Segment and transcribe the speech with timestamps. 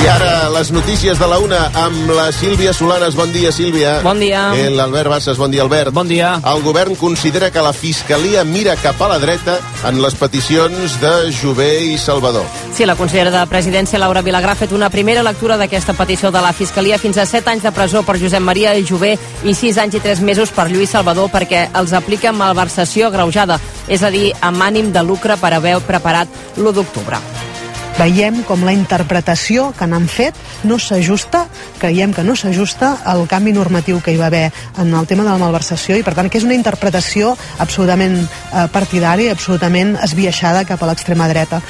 [0.00, 3.12] I ara les notícies de la una amb la Sílvia Solanes.
[3.18, 3.98] Bon dia, Sílvia.
[4.00, 4.46] Bon dia.
[4.56, 5.36] Eh, L'Albert Bassas.
[5.36, 5.92] Bon dia, Albert.
[5.92, 6.38] Bon dia.
[6.40, 11.12] El govern considera que la Fiscalia mira cap a la dreta en les peticions de
[11.36, 12.46] Jové i Salvador.
[12.72, 16.40] Sí, la consellera de Presidència, Laura Vilagrà, ha fet una primera lectura d'aquesta petició de
[16.40, 20.00] la Fiscalia fins a 7 anys de presó per Josep Maria Jové i 6 anys
[20.00, 24.64] i 3 mesos per Lluís Salvador perquè els aplica malversació agreujada, és a dir, amb
[24.64, 27.20] ànim de lucre per haver preparat l'1 d'octubre
[28.00, 31.42] veiem com la interpretació que n'han fet no s'ajusta,
[31.82, 34.46] creiem que no s'ajusta al canvi normatiu que hi va haver
[34.80, 38.66] en el tema de la malversació i per tant que és una interpretació absolutament eh,
[38.72, 41.60] partidària i absolutament esbiaixada cap a l'extrema dreta.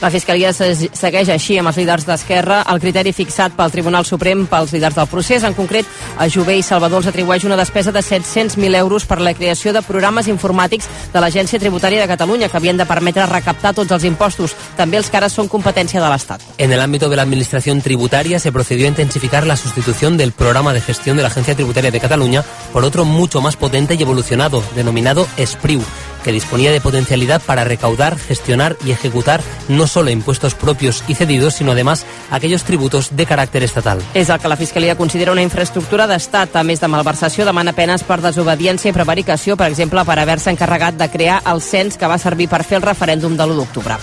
[0.00, 4.74] La Fiscalia segueix així amb els líders d'Esquerra el criteri fixat pel Tribunal Suprem pels
[4.76, 5.44] líders del procés.
[5.46, 5.88] En concret,
[6.18, 9.82] a Jové i Salvador els atribueix una despesa de 700.000 euros per la creació de
[9.86, 14.56] programes informàtics de l'Agència Tributària de Catalunya que havien de permetre recaptar tots els impostos,
[14.76, 16.44] també els que ara són competència de l'Estat.
[16.58, 20.74] En el ámbito de la Administración Tributaria se procedió a intensificar la sustitución del programa
[20.74, 24.62] de gestión de la Agencia Tributaria de Cataluña por otro mucho más potente y evolucionado,
[24.74, 25.82] denominado SPRIU
[26.26, 31.54] que disponía de potencialidad para recaudar, gestionar y ejecutar no solo impuestos propios y cedidos,
[31.54, 34.02] sino además aquellos tributos de carácter estatal.
[34.12, 36.56] És el que la Fiscalia considera una infraestructura d'estat.
[36.58, 40.98] A més de malversació, demana penes per desobediència i prevaricació, per exemple, per haver-se encarregat
[40.98, 44.02] de crear el cens que va servir per fer el referèndum de l'1 d'octubre.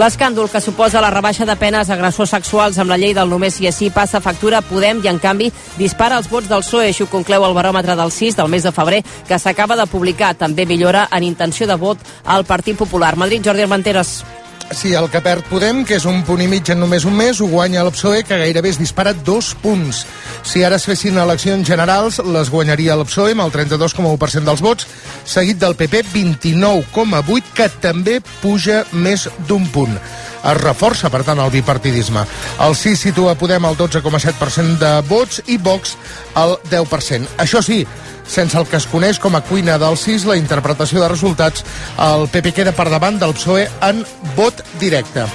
[0.00, 3.58] L'escàndol que suposa la rebaixa de penes a agressors sexuals amb la llei del només
[3.58, 6.88] si sí passa factura a Podem i, en canvi, dispara els vots del PSOE.
[6.88, 10.34] Això concleu el baròmetre del 6 del mes de febrer que s'acaba de publicar.
[10.34, 13.16] També millora en intenció de vot al Partit Popular.
[13.16, 14.22] Madrid, Jordi Armenteres.
[14.74, 17.38] Sí, el que perd Podem, que és un punt i mig en només un mes,
[17.40, 20.02] ho guanya el PSOE, que gairebé es dispara dos punts.
[20.48, 24.88] Si ara es fessin eleccions generals, les guanyaria el PSOE amb el 32,1% dels vots,
[25.28, 29.92] seguit del PP 29,8%, que també puja més d'un punt.
[30.42, 32.24] Es reforça, per tant, el bipartidisme.
[32.64, 35.94] El sí situa Podem al 12,7% de vots i Vox
[36.34, 37.36] al 10%.
[37.44, 37.84] Això sí,
[38.32, 41.64] sense el que es coneix com a cuina del CIS, la interpretació de resultats,
[42.00, 44.04] el PP queda per davant del PSOE en
[44.36, 45.26] vot directe.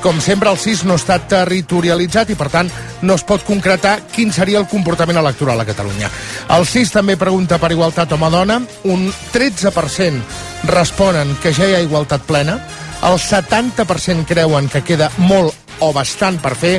[0.00, 2.68] Com sempre, el CIS no està territorialitzat i, per tant,
[3.02, 6.10] no es pot concretar quin seria el comportament electoral a Catalunya.
[6.56, 8.60] El CIS també pregunta per igualtat home-dona.
[8.92, 12.60] Un 13% responen que ja hi ha igualtat plena.
[13.02, 16.76] El 70% creuen que queda molt o bastant per fer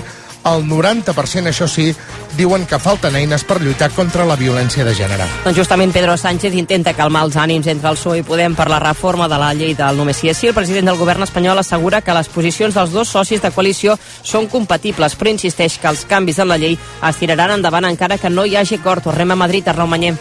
[0.54, 1.92] el 90%, això sí,
[2.38, 5.26] diuen que falten eines per lluitar contra la violència de gènere.
[5.46, 8.80] Doncs justament Pedro Sánchez intenta calmar els ànims entre el PSOE i Podem per la
[8.84, 10.52] reforma de la llei del només si és sí.
[10.52, 14.48] El president del govern espanyol assegura que les posicions dels dos socis de coalició són
[14.52, 18.46] compatibles, però insisteix que els canvis en la llei es tiraran endavant encara que no
[18.46, 19.04] hi hagi acord.
[19.04, 20.16] Tornem a Madrid, a Manyer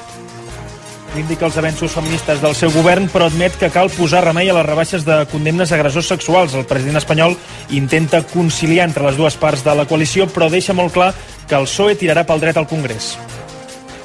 [1.19, 4.67] indica els avenços feministes del seu govern, però admet que cal posar remei a les
[4.67, 6.55] rebaixes de condemnes a agressors sexuals.
[6.55, 7.37] El president espanyol
[7.71, 11.13] intenta conciliar entre les dues parts de la coalició, però deixa molt clar
[11.49, 13.15] que el PSOE tirarà pel dret al Congrés.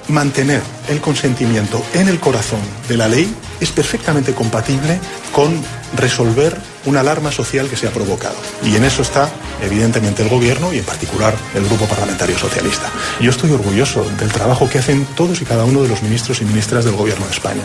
[0.07, 3.29] Mantener el consentimiento en el corazón de la ley
[3.61, 4.99] es perfectamente compatible
[5.31, 5.53] con
[5.95, 8.35] resolver una alarma social que se ha provocado.
[8.63, 9.29] Y en eso está,
[9.61, 12.89] evidentemente, el Gobierno y, en particular, el Grupo Parlamentario Socialista.
[13.19, 16.45] Yo estoy orgulloso del trabajo que hacen todos y cada uno de los ministros y
[16.45, 17.61] ministras del Gobierno de España.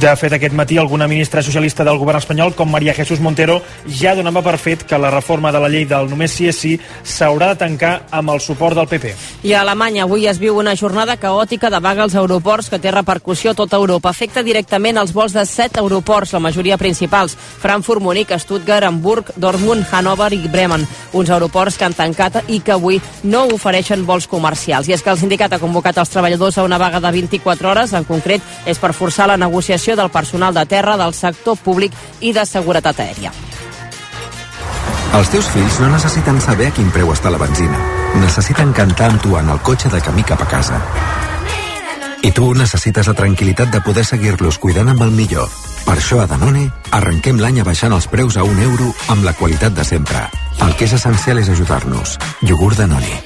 [0.00, 4.14] De fet, aquest matí, alguna ministra socialista del govern espanyol, com Maria Jesús Montero, ja
[4.16, 6.72] donava per fet que la reforma de la llei del només sí és sí
[7.04, 9.12] s'haurà de tancar amb el suport del PP.
[9.44, 12.94] I a Alemanya avui es viu una jornada caòtica de vaga als aeroports que té
[12.94, 14.08] repercussió a tota Europa.
[14.08, 19.86] Afecta directament els vols de set aeroports, la majoria principals, Frankfurt, Múnich, Stuttgart, Hamburg, Dortmund,
[19.90, 24.88] Hannover i Bremen, uns aeroports que han tancat i que avui no ofereixen vols comercials.
[24.88, 27.92] I és que el sindicat ha convocat els treballadors a una vaga de 24 hores,
[27.92, 32.32] en concret és per forçar la negociació del personal de terra del sector públic i
[32.32, 33.34] de seguretat aèria.
[35.14, 37.78] Els teus fills no necessiten saber a quin preu està la benzina.
[38.18, 40.80] Necessiten cantar amb tu en el cotxe de camí cap a casa.
[42.24, 45.50] I tu necessites la tranquil·litat de poder seguir-los cuidant amb el millor.
[45.84, 49.76] Per això a Danone arrenquem l'any abaixant els preus a un euro amb la qualitat
[49.76, 50.24] de sempre.
[50.64, 52.16] El que és essencial és ajudar-nos.
[52.48, 53.20] Iogurt Danone.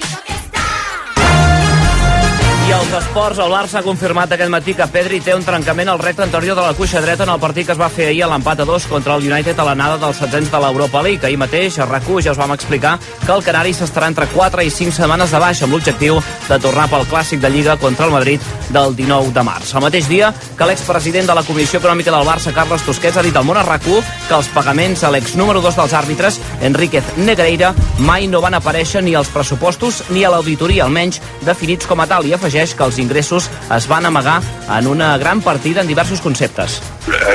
[2.88, 5.98] I als esports, el Barça ha confirmat aquest matí que Pedri té un trencament al
[6.00, 8.28] recte anterior de la cuixa dreta en el partit que es va fer ahir a
[8.30, 11.26] l'empat a dos contra el United a l'anada dels setzents de l'Europa League.
[11.26, 12.94] Ahir mateix, a rac ja us vam explicar
[13.26, 16.16] que el Canari s'estarà entre 4 i 5 setmanes de baix amb l'objectiu
[16.48, 18.40] de tornar pel clàssic de Lliga contra el Madrid
[18.70, 19.74] del 19 de març.
[19.74, 23.36] El mateix dia que l'expresident de la Comissió Econòmica del Barça, Carles Tusquets, ha dit
[23.36, 27.74] al món a rac que els pagaments a l'ex número 2 dels àrbitres, Enríquez Negreira,
[27.98, 32.24] mai no van aparèixer ni als pressupostos ni a l'auditoria, almenys definits com a tal,
[32.24, 34.38] i afegeix que els ingressos es van amagar
[34.78, 36.78] en una gran partida en diversos conceptes.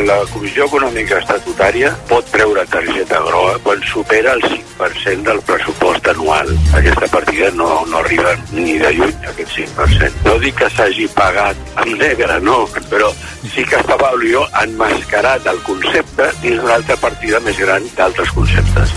[0.08, 6.52] La Comissió Econòmica Estatutària pot treure targeta groga quan supera el 5% del pressupost anual.
[6.78, 10.26] Aquesta partida no, no arriba ni de lluny aquest 5%.
[10.28, 13.12] No dic que s'hagi pagat en negre, no, però
[13.54, 18.94] sí que estava jo enmascarat el concepte dins d'una altra partida més gran d'altres conceptes.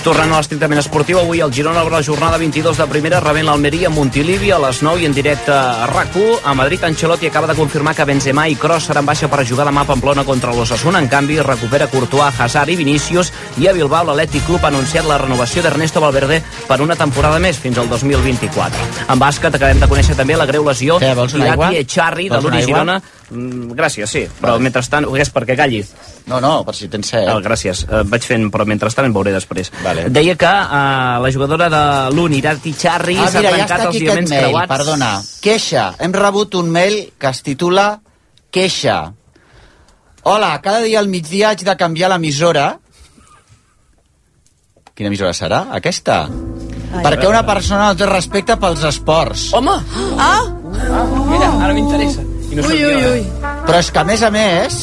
[0.00, 3.90] Tornant a l'estrictament esportiu, avui el Girona obre la jornada 22 de primera rebent l'Almeria
[3.90, 6.40] a Montilivi a les 9 i en directe a RAC1.
[6.44, 9.84] A Madrid, Ancelotti acaba de confirmar que Benzema i Kroos seran baixa per jugar demà
[9.84, 10.98] a Pamplona contra l'Ossassuna.
[10.98, 15.18] En canvi, recupera Courtois, Hazard i Vinícius i a Bilbao l'Atlètic Club ha anunciat la
[15.22, 18.84] renovació d'Ernesto Valverde per una temporada més fins al 2024.
[19.10, 21.24] En bàsquet acabem de conèixer també la greu lesió aigua?
[21.26, 22.60] d'Irati Echarri de aigua?
[22.62, 22.94] Girona.
[23.30, 25.90] Mm, gràcies, sí, però mentrestant, és perquè callis.
[26.30, 27.26] No, no, per si tens set.
[27.30, 29.72] Ah, gràcies, eh, vaig fent, però mentrestant en veuré després.
[29.82, 30.08] Vale.
[30.14, 31.82] Deia que eh, la jugadora de
[32.14, 34.68] l'Uni, Irati Charri, Ah, s'ha ja trencat està els lligaments mail, creuats.
[34.68, 35.10] perdona.
[35.42, 35.88] Queixa.
[35.98, 38.00] Hem rebut un mail que es titula
[38.50, 39.12] Queixa.
[40.22, 42.78] Hola, cada dia al migdia haig de canviar l'emissora.
[44.94, 45.64] Quina emissora serà?
[45.72, 46.28] Aquesta?
[46.90, 49.50] Perquè una persona no té respecte pels esports.
[49.54, 49.76] Home!
[50.18, 50.42] Ah!
[50.42, 52.24] ah mira, ara m'interessa.
[52.50, 53.20] No Ui, ui, ui.
[53.66, 54.78] Però és que, a més a més,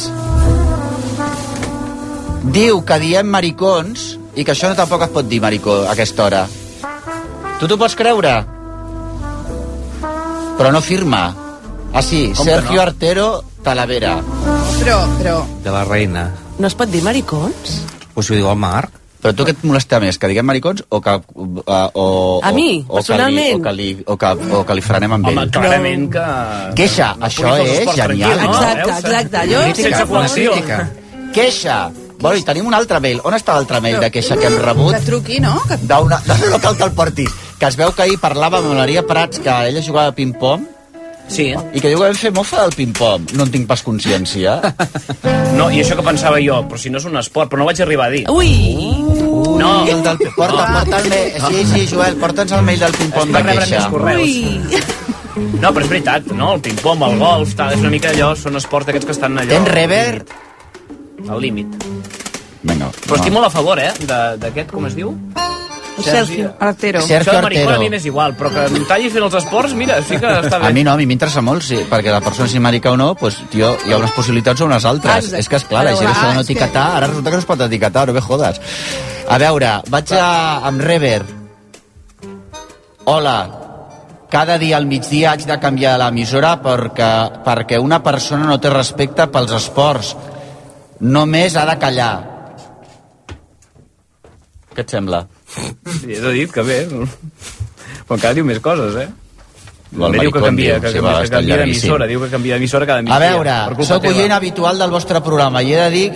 [2.55, 6.23] diu que diem maricons i que això no tampoc es pot dir maricó a aquesta
[6.23, 6.45] hora.
[7.59, 8.37] Tu t'ho pots creure?
[10.57, 11.25] Però no firma.
[11.91, 12.85] Ah, sí, Com Sergio no?
[12.85, 13.27] Artero
[13.65, 14.15] Talavera.
[14.79, 15.35] Però, però...
[15.63, 16.29] De la reina.
[16.57, 17.81] No es pot dir maricons?
[18.15, 18.95] Us ho diu el Marc?
[19.21, 21.13] Però tu què et molesta més, que diguem maricons o que...
[21.33, 21.61] Uh,
[21.97, 22.05] o,
[22.45, 23.63] A mi, o, personalment?
[23.65, 25.51] Que li, o, que li, o, que, o que li frenem amb Home, ell?
[25.55, 26.25] clarament que...
[26.77, 28.43] Queixa, això fer els és genial.
[28.43, 28.51] no?
[28.53, 29.45] Exacte, exacte.
[29.49, 30.53] Jo- Sense Sense coacció.
[31.33, 31.79] Queixa.
[32.19, 33.19] Bueno, i tenim un altre mail.
[33.29, 34.95] On està l'altre mail de queixa que hem rebut?
[34.95, 35.57] Que truqui, no?
[35.69, 35.77] Que...
[35.81, 36.17] D'una...
[36.29, 37.33] No, no cal que el portis.
[37.59, 40.73] Que es veu que ahir parlava amb Maria Prats, que ella jugava a ping-pong,
[41.27, 41.49] Sí.
[41.51, 43.33] i que diu que vam fer mofa del ping-pong.
[43.35, 44.61] No en tinc pas consciència.
[45.57, 47.69] No, i això que pensava jo, però si no és un esport, però no ho
[47.71, 48.19] vaig arribar a dir.
[48.29, 48.51] Ui!
[49.61, 49.71] No.
[49.87, 50.17] I el del...
[50.35, 51.33] Porta, porta el mail...
[51.47, 53.89] Sí, sí, Joel, porta'ns el mail del ping-pong de rebre queixa.
[55.61, 56.53] No, però és veritat, no?
[56.57, 59.49] El ping-pong, el golf, tal, és una mica allò, són esports d'aquests que estan allò...
[59.53, 60.25] Tens rever?
[61.29, 61.75] Al límit.
[62.67, 62.89] Vinga.
[63.05, 65.13] Però estic molt a favor, eh, de- d'aquest, com es diu?
[66.03, 67.01] Sergio Artero.
[67.01, 69.73] Sergio Això de maricón a mi m'és igual, però que em talli fent els esports,
[69.73, 70.67] mira, sí que està bé.
[70.67, 73.13] A mi no, a mi m'interessa molt, sí, perquè la persona si marica o no,
[73.15, 75.15] pues, tio, hi ha unes possibilitats o unes altres.
[75.25, 75.39] Exacte.
[75.39, 77.35] És que, esclar, la gent Clar, això de no és que- etiquetar, ara resulta que
[77.35, 78.61] no es pot etiquetar, no me jodes.
[79.27, 81.23] A veure, vaig a, amb Rever.
[83.05, 83.37] Hola,
[84.29, 89.27] cada dia al migdia haig de canviar l'emissora perquè, perquè una persona no té respecte
[89.31, 90.15] pels esports.
[90.99, 92.13] Només ha de callar.
[94.75, 95.25] Què et sembla?
[96.01, 96.79] Sí, és a dir, que bé.
[96.89, 99.07] Però encara diu més coses, eh?
[99.95, 102.55] El També diu que canvia, diu, que sí, va, que canvia d'emissora, diu que canvia
[102.57, 103.19] d'emissora cada A migdia.
[103.31, 106.09] veure, per culpa sóc oient habitual del vostre programa i he de dir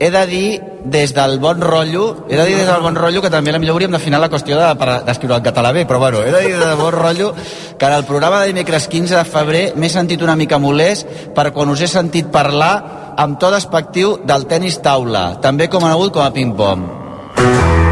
[0.00, 3.30] he de dir des del bon rotllo he de dir des del bon rotllo que
[3.30, 6.30] també la millor hauríem d'afinar la qüestió de- d'escriure en català bé però bueno, he
[6.32, 7.32] de dir des del bon rotllo
[7.78, 11.52] que en el programa de dimecres 15 de febrer m'he sentit una mica molest per
[11.52, 16.12] quan us he sentit parlar amb to despectiu del tennis taula també com a conegut
[16.12, 17.83] com a ping-pong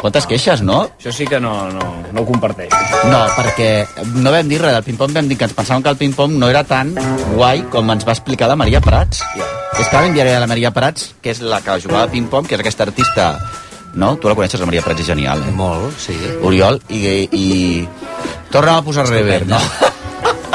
[0.00, 0.82] quantes queixes, no?
[0.98, 2.72] Això sí que no, no, no ho comparteix.
[3.10, 3.70] No, perquè
[4.14, 6.50] no vam dir res del ping-pong, vam dir que ens pensàvem que el ping-pong no
[6.52, 6.94] era tan
[7.34, 9.22] guai com ens va explicar la Maria Prats.
[9.76, 12.48] És que ara enviaré a la Maria Prats, que és la que jugava a ping-pong,
[12.48, 13.30] que és aquesta artista...
[13.96, 14.10] No?
[14.20, 15.52] Tu la coneixes, la Maria Prats, és genial, eh?
[15.56, 16.16] Molt, sí.
[16.44, 17.00] Oriol, i...
[17.32, 17.46] i...
[18.52, 19.56] Torna a posar rever, no?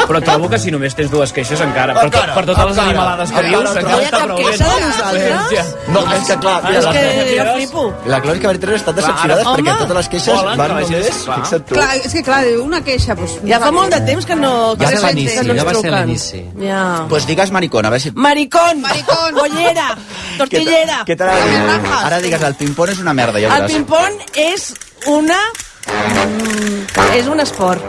[0.07, 3.31] Però trobo que si només tens dues queixes encara, per, tot, per totes les animalades
[3.31, 3.81] que encara, dius, encara.
[3.81, 4.43] encara No hi ha està cap prou bé.
[4.43, 5.75] queixa de nosaltres?
[5.91, 7.83] No, és que clar, mira, És la, que jo flipo.
[8.13, 11.21] la Clònica Bertrero està decepcionada perquè totes les queixes volen van només...
[11.21, 11.75] Fixa't tu.
[11.75, 14.51] Clar, és que clar, una queixa, doncs, ja fa molt de temps que no...
[14.75, 16.43] Ja que va ser no l'inici, no ja va ser l'inici.
[16.65, 16.83] Ja.
[17.09, 18.11] Pues digues maricón, a veure si...
[18.15, 19.89] Maricón, maricón, pollera,
[20.39, 21.03] tortillera.
[21.07, 21.29] Què tal?
[22.05, 23.71] Ara digues, el ping-pong és una merda, ja El veuràs.
[23.71, 24.73] ping-pong és
[25.07, 25.39] una...
[25.91, 26.80] Mm,
[27.15, 27.81] és un esport.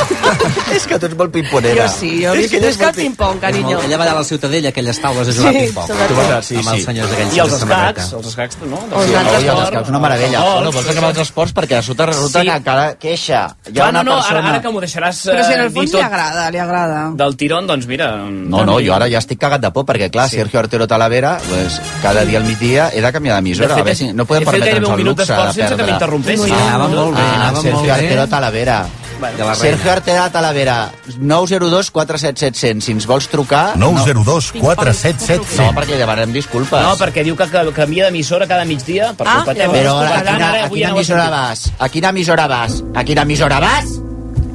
[0.74, 1.86] és que tu ets molt pimponera.
[1.86, 3.76] Jo sí, jo És que és el pim- ping-pong, És carinyo.
[3.76, 5.88] molt, ella va allà a la Ciutadella, a aquelles taules a jugar Sí, a ping-pong.
[6.08, 6.84] Tu vas a- sí, amb els sí.
[6.84, 8.80] senyors aquells I els de escacs, els escacs, no?
[8.96, 9.68] Els Sí, altres no, esports.
[9.70, 10.40] escacs, una meravella.
[10.40, 12.46] Bueno, golf, vols acabar els esports perquè resulta, resulta Sí.
[12.48, 14.48] que cada queixa hi ha una no, no, ara, persona...
[14.50, 17.10] ara que m'ho deixaràs Però si en eh, el dir fons li agrada, li agrada.
[17.14, 18.10] del tirón, doncs mira...
[18.16, 21.80] No, no, jo ara ja estic cagat de por, perquè clar, Sergio Artero Talavera, pues,
[22.02, 23.74] cada dia al migdia he de canviar d'emissora.
[23.74, 25.54] A veure si no podem he fet gairebé permetre'ns un el minut luxe de d'esport
[25.54, 25.92] sense que perdre.
[25.92, 26.52] m'interrompessin.
[26.52, 27.92] Ah, anàvem molt bé, Ah, Sergio molt bé.
[28.30, 28.80] Talavera.
[29.20, 29.92] De la Sergio reina.
[29.98, 30.76] Artero Talavera,
[31.18, 32.80] 902 47700.
[32.86, 33.74] Si ens vols trucar...
[33.76, 36.80] 902 477 No, perquè demanem disculpes.
[36.80, 39.74] No, perquè diu que, que canvia d'emissora cada migdia per Ah, culpa teva.
[39.76, 41.66] Però a tant, quina, ara a quina no emissora vas?
[41.78, 42.80] A quina emissora vas?
[42.94, 43.92] A quina emissora vas?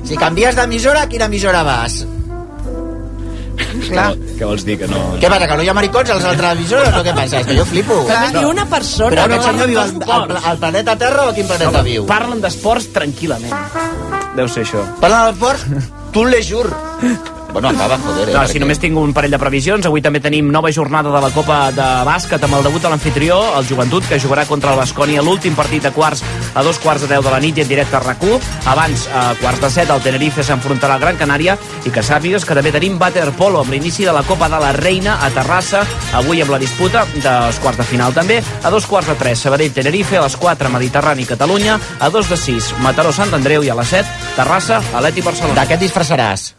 [0.06, 2.02] Si canvies d'emissora, a quina emissora vas?
[3.90, 4.08] Clar.
[4.40, 5.02] Què vols dir, que no...
[5.22, 7.42] Què passa, que no hi ha maricons a les altres emissores o què passa?
[7.42, 8.00] És que jo flipo.
[8.08, 9.12] Clar, ni una persona.
[9.14, 12.08] Però no, aquest senyor viu al, al, al planeta Terra o a quin planeta viu?
[12.10, 13.56] Parlen d'esports tranquil·lament.
[14.36, 14.84] Deu ser això.
[15.04, 15.94] Parlen d'esports?
[16.16, 16.68] Tu le jur.
[17.56, 18.28] Bueno, acaba, joder.
[18.28, 19.86] Eh, No, perquè- si només tinc un parell de previsions.
[19.86, 23.38] Avui també tenim nova jornada de la Copa de Bàsquet amb el debut de l'anfitrió,
[23.58, 26.22] el Joventut, que jugarà contra el Bascònia l'últim partit a quarts
[26.54, 28.42] a dos quarts de deu de la nit i en directe a RAC1.
[28.66, 32.54] Abans, a quarts de set, el Tenerife s'enfrontarà al Gran Canària i que sàpigues que
[32.60, 36.52] també tenim waterpolo amb l'inici de la Copa de la Reina a Terrassa, avui amb
[36.52, 38.44] la disputa dels quarts de final també.
[38.64, 43.34] A dos quarts de tres, Sabadell-Tenerife, a les 4, Mediterrani-Catalunya, a dos de sis, Mataró-Sant
[43.34, 45.62] Andreu i a les 7, Terrassa, Aleti-Barcelona.
[45.62, 46.54] De què et disfressaràs?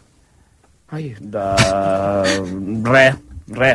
[0.89, 1.45] Ai, de...
[2.87, 3.07] Re,
[3.51, 3.71] re.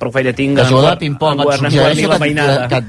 [0.00, 0.56] Prou feina tinc...
[0.58, 1.44] De jugador de ping-pong.
[1.46, 2.66] Et suggereixo que, mainada.
[2.68, 2.80] que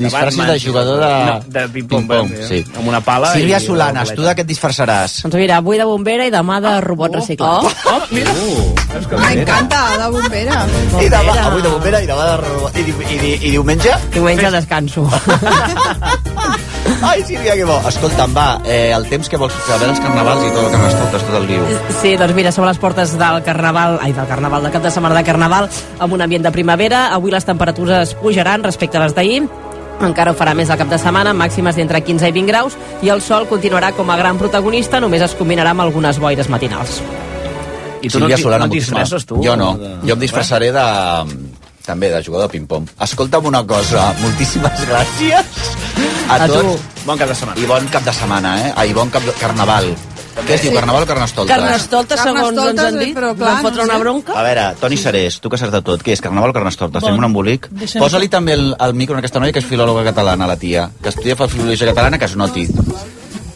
[0.00, 1.10] et de jugador de...
[1.26, 2.46] No, de ping-pong, ping-pong, eh?
[2.48, 2.60] sí.
[2.78, 5.18] Amb una pala Sílvia i Solanes, tu de què et disfressaràs?
[5.26, 7.68] Doncs mira, avui de bombera i demà de robot reciclat.
[7.90, 8.32] Oh, mira!
[9.20, 10.62] M'encanta, de bombera.
[11.04, 12.36] I demà, avui de bombera i demà de...
[12.46, 13.92] ro- I, i, di- i diumenge?
[14.16, 15.04] Diumenge descanso.
[17.02, 17.78] Ai, Sílvia, que bo.
[17.88, 20.70] Escolta'm, va, eh, el temps que vols que a veure els carnavals i tot el
[20.74, 21.64] que m'estoltes, tot el guiu.
[22.02, 24.90] Sí, doncs mira, som a les portes del Carnaval, ai, del Carnaval, del cap de
[24.90, 25.68] setmana de Carnaval,
[25.98, 27.06] amb un ambient de primavera.
[27.14, 29.42] Avui les temperatures pujaran respecte a les d'ahir,
[30.00, 33.08] encara ho farà més el cap de setmana, màximes d'entre 15 i 20 graus, i
[33.12, 37.00] el sol continuarà com a gran protagonista, només es combinarà amb algunes boires matinals.
[38.02, 39.42] I tu no Sílvia et- Solana, no et disfresses, tu?
[39.44, 39.74] Jo no.
[39.76, 40.86] De- Jo em disfressaré de...
[41.84, 42.88] també de jugador de ping-pong.
[43.00, 45.44] Escolta'm una cosa, moltíssimes gràcies
[46.30, 46.54] a, A tu.
[46.54, 47.04] tots.
[47.06, 47.58] Bon cap de setmana.
[47.60, 48.72] I bon cap de setmana, eh?
[48.76, 49.32] Ai, bon cap de...
[49.40, 49.90] Carnaval.
[50.46, 51.50] Què es diu, carnaval o carnestoltes?
[51.52, 53.14] Carnestoltes, segons ens Carnestoltes, han dit.
[53.16, 54.00] però clar, fotre no una sé.
[54.04, 54.32] bronca.
[54.38, 57.02] A veure, Toni Serés, tu que saps de tot, què és, carnaval o carnestoltes?
[57.02, 57.66] Fem Bon, un embolic?
[57.98, 61.10] Posa-li també el, el micro a aquesta noia que és filòloga catalana, la tia, que
[61.12, 62.68] estudia filologia catalana, que es noti.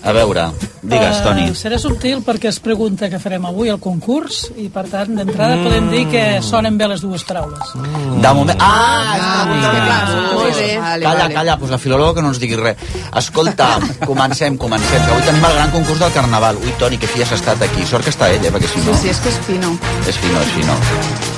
[0.05, 0.51] A veure,
[0.83, 1.47] digues, Toni.
[1.49, 5.57] Eh, seré subtil perquè es pregunta què farem avui al concurs i per tant d'entrada
[5.63, 7.73] podem dir que sonen bé les dues paraules.
[8.21, 8.53] De moment...
[8.61, 10.69] Ah, ah Molt bé.
[10.77, 12.85] Vale, calla, calla, doncs la filòloga que no ens digui res.
[13.17, 13.71] Escolta,
[14.11, 16.61] comencem, comencem, que avui tenim el gran concurs del Carnaval.
[16.61, 17.89] Ui, Toni, que fi has estat aquí.
[17.89, 18.93] Sort que està ell, eh, perquè si no...
[18.93, 19.73] Sí, sí, és que és fino.
[20.05, 21.34] És fino, és fino.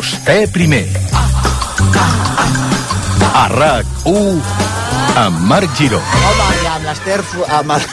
[0.00, 0.86] Vostè primer.
[3.36, 4.38] A RAC1
[5.20, 5.98] amb Marc Giró.
[6.00, 7.18] Home, i amb l'Ester...
[7.58, 7.84] Amb el...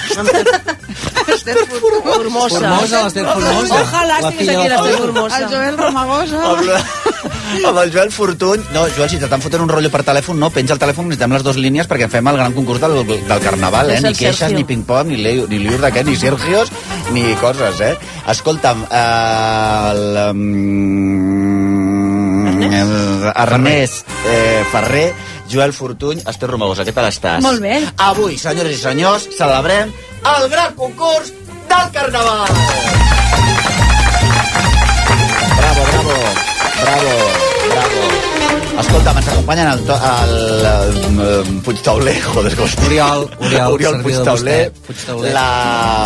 [2.07, 2.61] Formosa.
[2.61, 3.81] Formosa, l'Ester Formosa.
[3.81, 5.41] Ojalà estigués aquí l'Ester Formosa.
[5.41, 6.45] El Joel Romagosa.
[6.53, 6.79] amb, la...
[7.73, 8.63] amb el Joel Fortuny.
[8.71, 11.43] No, Joel, si t'estan fotent un rotllo per telèfon, no, penja el telèfon, necessitem les
[11.43, 13.99] dues línies perquè fem el gran concurs del, del Carnaval, eh?
[14.07, 16.71] Ni queixes, ni ping-pong, ni, ni liur d'aquest, ni Sergios,
[17.11, 17.97] ni coses, eh?
[18.31, 20.23] Escolta'm, eh, el...
[20.29, 21.86] Um,
[22.81, 25.13] el Ernest eh, Ferrer,
[25.51, 27.41] Joel Fortuny, Esther Romagosa, què tal estàs?
[27.45, 27.79] Molt bé.
[28.09, 29.93] Avui, senyores i senyors, celebrem
[30.35, 31.33] el gran concurs
[31.67, 32.53] del Carnaval!
[35.57, 36.17] Bravo, bravo,
[36.81, 38.55] bravo, bravo.
[38.77, 42.85] Escolta, ens acompanyen el, el, el, el Puigtauler, joder, com es diu?
[42.87, 45.31] Oriol, Oriol, Oriol Puigtauler, Puigtauler.
[45.33, 45.45] La,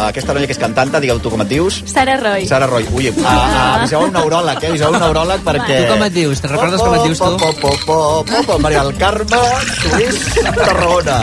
[0.08, 1.82] aquesta noia que és cantanta, digueu tu com et dius?
[1.92, 2.46] Sara Roy.
[2.48, 2.88] Sara Roy.
[2.96, 4.72] Ui, a, a, aviseu un neuròleg, eh?
[4.72, 5.82] Aviseu un neuròleg perquè...
[5.82, 6.44] Tu com et dius?
[6.46, 7.34] Te'n recordes com et dius tu?
[7.42, 7.98] Po, po, po,
[8.32, 9.42] po, po, Maria del Carme,
[9.82, 11.20] Suís, Tarragona.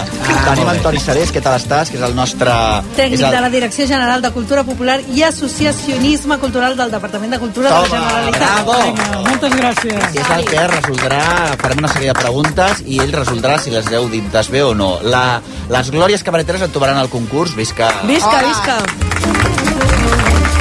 [0.51, 1.89] Tenim en Toni Serés, què tal estàs?
[1.89, 2.53] Que és el nostre...
[2.93, 3.39] Tècnic és el...
[3.39, 7.81] de la Direcció General de Cultura Popular i Associacionisme Cultural del Departament de Cultura de
[7.81, 8.45] la Toma, Generalitat.
[8.45, 8.79] bravo.
[8.85, 10.09] Vinga, moltes gràcies.
[10.13, 11.21] és el que resoldrà,
[11.61, 14.97] farem una sèrie de preguntes i ell resoldrà si les deu dites bé o no.
[15.03, 15.41] La,
[15.73, 17.93] les glòries cabareteres et trobaran al concurs, visca...
[18.09, 19.48] Visca, visca.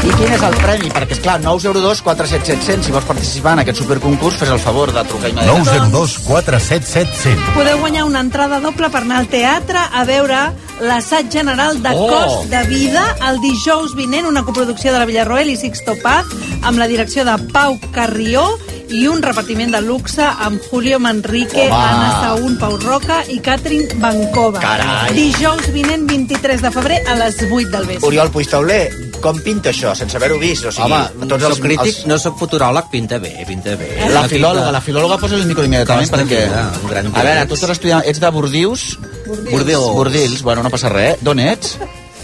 [0.07, 0.89] I quin és el premi?
[0.93, 5.33] Perquè, esclar, 902 47700, si vols participar en aquest superconcurs, fes el favor de trucar
[5.33, 5.91] immediatament.
[5.91, 10.39] 902 477 Podeu guanyar una entrada doble per anar al teatre a veure
[10.79, 12.07] l'assaig general de Oh!
[12.07, 16.79] Cost de Vida el dijous vinent, una coproducció de la Villarroel i Sixto Paz, amb
[16.79, 18.45] la direcció de Pau Carrió
[18.87, 21.75] i un repartiment de luxe amb Julio Manrique, Home!
[21.75, 24.61] Anna Saún, Pau Roca i Catherine Bancova.
[24.63, 25.11] Carai!
[25.17, 28.07] Dijous vinent, 23 de febrer, a les 8 del vespre.
[28.07, 28.85] Oriol Puigtauler,
[29.21, 30.65] com pinta això, sense haver-ho vist?
[30.65, 33.91] O sigui, Home, tots els crític, els- no sóc futuròleg, pinta bé, pinta bé.
[34.13, 36.41] La filòloga, la filòloga posa el micro immediatament perquè...
[36.47, 38.03] Vida, un gran A veure, tu estàs estudiant...
[38.07, 38.87] Ets de Bordius?
[39.27, 39.87] Bordils.
[39.97, 41.17] Bordils, bueno, no passa res.
[41.21, 41.77] D'on ets?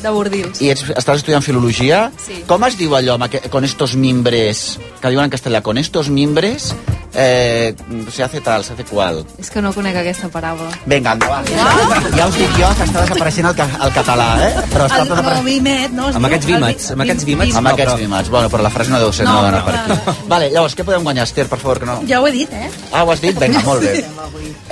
[0.03, 0.62] De Bordils.
[0.62, 2.12] I ets, estàs estudiant filologia?
[2.25, 2.43] Sí.
[2.48, 6.10] Com es diu allò, amb aqu- con estos mimbres, que diuen en castellà, con estos
[6.10, 6.75] mimbres,
[7.15, 7.75] Eh,
[8.12, 9.24] se hace tal, se hace qual.
[9.38, 10.72] És que no conec aquesta paràbola.
[10.89, 11.45] Vinga, endavant.
[12.17, 14.63] Ja us dic jo que està desapareixent el, ca el català, eh?
[14.72, 15.45] Però està El, tot no, apareixent.
[15.45, 16.07] Vimet, no?
[16.10, 17.55] Amb aquests El vímets, vi- amb aquests vímets.
[17.62, 18.29] Amb aquests vímets.
[18.33, 20.25] Bueno, però la frase no deu ser, no, No, no, no, no, per aquí.
[20.27, 22.00] Vale, llavors, què podem guanyar, Esther, per favor, que no...
[22.10, 22.72] Ja ho he dit, eh?
[22.91, 23.38] Ah, ho has dit?
[23.38, 23.93] Vinga, molt bé.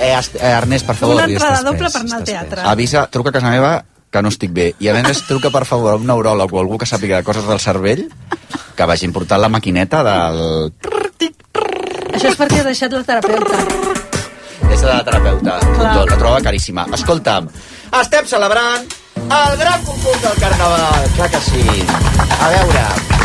[0.00, 1.14] Eh, eh, Ernest, per favor.
[1.22, 2.62] Una entrada doble per anar al teatre.
[2.74, 4.68] Avisa, truca a casa meva que no estic bé.
[4.78, 7.48] I a més, truca, per favor, a un neuròleg o algú que sàpiga de coses
[7.48, 8.04] del cervell
[8.76, 10.72] que vagin portant la maquineta del...
[12.12, 13.62] Això és perquè has deixat la terapeuta.
[14.68, 15.56] És la terapeuta.
[15.64, 16.84] Doctor, la troba caríssima.
[16.98, 17.48] Escolta'm,
[18.02, 18.84] estem celebrant
[19.22, 21.10] el gran concurs del Carnaval.
[21.16, 21.66] Clar que sí.
[22.38, 23.21] A veure...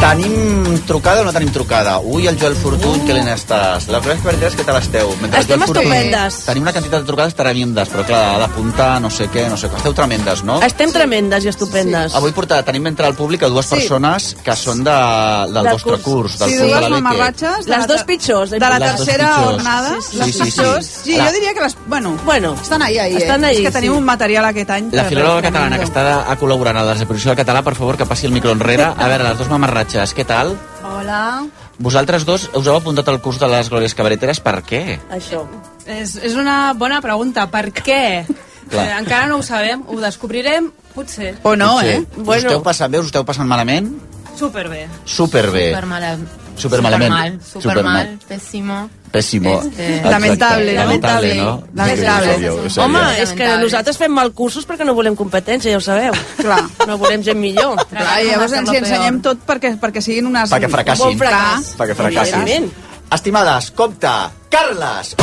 [0.00, 1.98] Tenim trucada o no tenim trucada?
[2.00, 3.84] Ui, el Joel Fortuny, que l'en estàs?
[3.92, 5.10] La Flores Cabriteres, què tal esteu?
[5.20, 6.38] Mentre el Estem Joel Fortuny- estupendes.
[6.46, 9.68] Tenim una quantitat de trucades tremendes, però clar, ha d'apuntar, no sé què, no sé
[9.68, 9.76] què.
[9.76, 10.56] Esteu tremendes, no?
[10.64, 12.14] Estem tremendes i estupendes.
[12.16, 13.74] Avui portar, tenim entre al públic a dues Sí.
[13.74, 16.02] persones que són de, del, Del vostre curs.
[16.02, 17.64] curs, del Sí, curs dues mamarratxes.
[17.66, 18.50] de Les la dos ter- pitjors.
[18.50, 19.94] De la Les dos tercera jornada.
[20.00, 20.86] Sí, sí, les sí, sí, pitjors.
[20.86, 21.00] sí.
[21.12, 21.76] Sí, La- jo diria que les...
[21.86, 23.48] Bueno, bueno estan ahí, ahí, estan eh?
[23.48, 23.98] ahí, És que tenim sí.
[23.98, 24.88] un material aquest any...
[24.92, 27.98] La que- filòloga catalana que està a col·laborant a la desaparició del català, per favor,
[27.98, 28.84] que passi el micro enrere.
[28.84, 30.54] A veure, les dues mamarratxes, què tal?
[30.86, 31.46] Hola.
[31.82, 35.00] Vosaltres dos us heu apuntat al curs de les Glòries Cabareteres, per què?
[35.10, 35.42] Això.
[35.86, 37.48] És, és una bona pregunta.
[37.50, 38.24] Per què?
[38.70, 38.84] Clar.
[38.86, 41.38] Eh, encara no ho sabem, ho descobrirem, potser.
[41.42, 41.96] O no, Potser.
[41.96, 42.22] eh?
[42.22, 43.00] Us esteu passant bé?
[43.00, 43.90] Us esteu passant malament?
[44.38, 44.86] Superbé.
[45.04, 45.70] Superbé.
[45.74, 46.22] Supermal.
[46.60, 47.40] Supermalament.
[47.42, 47.62] Supermal.
[47.62, 48.18] Supermal.
[48.28, 48.78] Pésimo.
[49.10, 49.54] Pèssimo.
[49.62, 50.10] Este- Exacte.
[50.10, 51.62] Lamentable, lamentable, no?
[51.74, 52.50] lamentable.
[52.78, 56.14] Home, és que nosaltres fem mal cursos perquè no volem competència, ja ho sabeu.
[56.38, 56.62] Clar.
[56.86, 57.80] No volem gent millor.
[57.90, 60.50] Clar, i llavors ens hi ensenyem tot perquè, perquè siguin unes...
[60.52, 61.10] Perquè fracassin.
[61.10, 61.72] Un fracàs.
[61.80, 62.70] Perquè fracassin.
[63.10, 64.12] Estimades, compte,
[64.50, 65.16] Carles!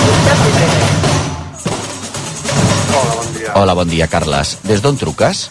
[2.98, 3.52] Hola, bon dia.
[3.56, 4.58] Hola, bon dia, Carles.
[4.68, 5.48] Des d'on truques?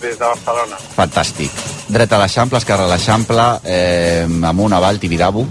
[0.00, 0.76] Des de Barcelona.
[0.96, 1.50] Fantàstic.
[1.88, 5.46] Dret a l'Eixample, esquerra a l'Eixample, eh, amunt, avall, Tibidabo.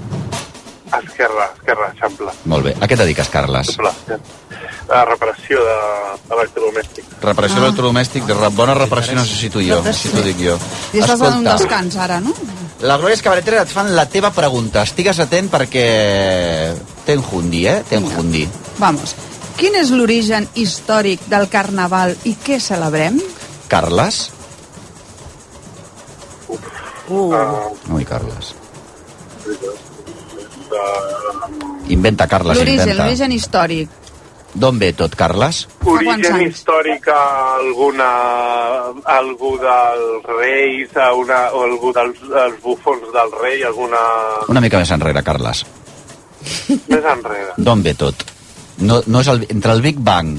[0.85, 2.31] Esquerra, esquerra, Eixample.
[2.45, 2.75] Molt bé.
[2.79, 3.69] A què dediques, Carles?
[3.69, 4.19] Eixample.
[4.87, 7.07] La reparació de- d'electrodomèstics.
[7.21, 7.59] Reparació Ah.
[7.61, 10.59] d'electrodomèstic, de re- bona reparació necessito jo, necessito dic jo.
[10.93, 12.33] I estàs en un descans ara, no?
[12.79, 14.83] les Glòries Cabareteres et fan la teva pregunta.
[14.83, 17.83] Estigues atent perquè ten jundi, eh?
[17.89, 18.47] Ten jundi.
[18.77, 19.15] Vamos.
[19.57, 23.19] Quin és l'origen històric del Carnaval i què celebrem?
[23.67, 24.31] Carles?
[27.09, 27.93] Uh.
[27.93, 28.55] Ui, Carles.
[31.87, 32.95] Inventa, Carles, inventa.
[32.97, 33.89] l'origen històric.
[34.55, 35.65] D'on ve tot, Carles?
[35.83, 37.23] Origen històric a
[37.57, 38.07] alguna,
[39.03, 43.99] a algú dels reis, a una, o algú dels els bufons del rei, alguna...
[44.47, 45.65] Una mica més enrere, Carles.
[46.87, 47.51] Més enrere.
[47.57, 48.23] D'on ve tot?
[48.79, 50.37] No, no és el, entre el Big Bang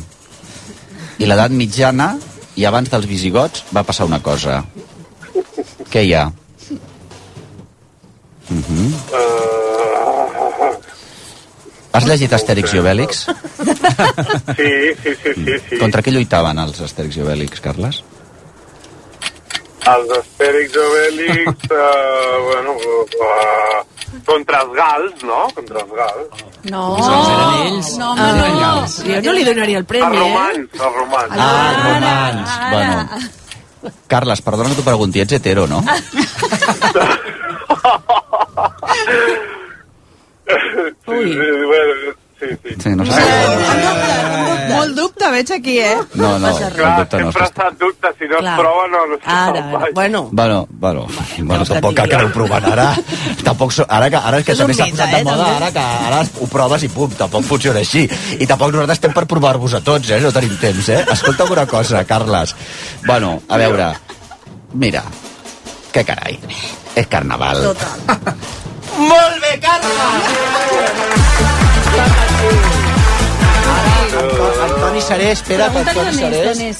[1.21, 2.15] i l'edat mitjana
[2.57, 4.63] i abans dels visigots va passar una cosa.
[5.93, 6.27] Què hi ha?
[8.49, 8.89] Uh -huh.
[9.13, 9.17] Uh,
[11.97, 13.25] Has llegit Astèrix i Obèlix?
[14.57, 15.77] sí, sí, sí, sí, sí.
[15.81, 18.03] Contra què lluitaven els Astèrix i Obèlix, Carles?
[19.87, 21.77] Els Astèrix Obèlix, uh,
[22.51, 23.81] bueno, uh,
[24.27, 25.49] contra els gals, no?
[25.55, 26.29] Contra els gals.
[26.71, 26.97] No.
[27.01, 27.97] Eren ells?
[27.99, 28.87] No, home, no.
[29.07, 30.21] Jo no li donaria el Els premi, eh?
[30.21, 31.33] romans, els romans.
[31.33, 32.51] Ah, els romans.
[32.71, 33.09] Bueno.
[34.07, 35.85] Carles, perdona que t'ho pregunti, ets hetero, no?
[40.47, 40.53] Sí,
[41.07, 41.35] sí,
[41.67, 41.95] bueno,
[42.39, 42.75] sí, sí.
[42.83, 43.23] Sí, no sé.
[44.71, 45.97] Molt dubte veig aquí, eh?
[46.15, 47.33] No, no, Clar, dubte no.
[47.33, 48.53] sempre que- està en dubte, si no Clar.
[48.53, 49.93] es prova no, no es Ara, prova mai.
[49.95, 51.07] bueno, Bueno, bueno,
[51.39, 52.95] bueno tampoc cal que aneu provant ara.
[53.45, 55.25] Tampoc, so- ara, que, ara és que És també un s'ha mite, posat de eh,
[55.25, 55.57] moda, també.
[55.57, 58.09] ara que ara ho proves i pum, tampoc funciona així.
[58.39, 60.21] I tampoc nosaltres estem per provar-vos a tots, eh?
[60.21, 61.05] No tenim temps, eh?
[61.13, 62.55] Escolta'm una cosa, Carles.
[63.07, 63.93] Bueno, a veure,
[64.75, 65.03] mira,
[65.93, 66.39] què carai,
[66.97, 67.63] és carnaval.
[67.63, 67.97] total.
[69.11, 69.97] Molt bé, Carles!
[74.67, 76.75] Antoni Seré, espera, Antoni Seré...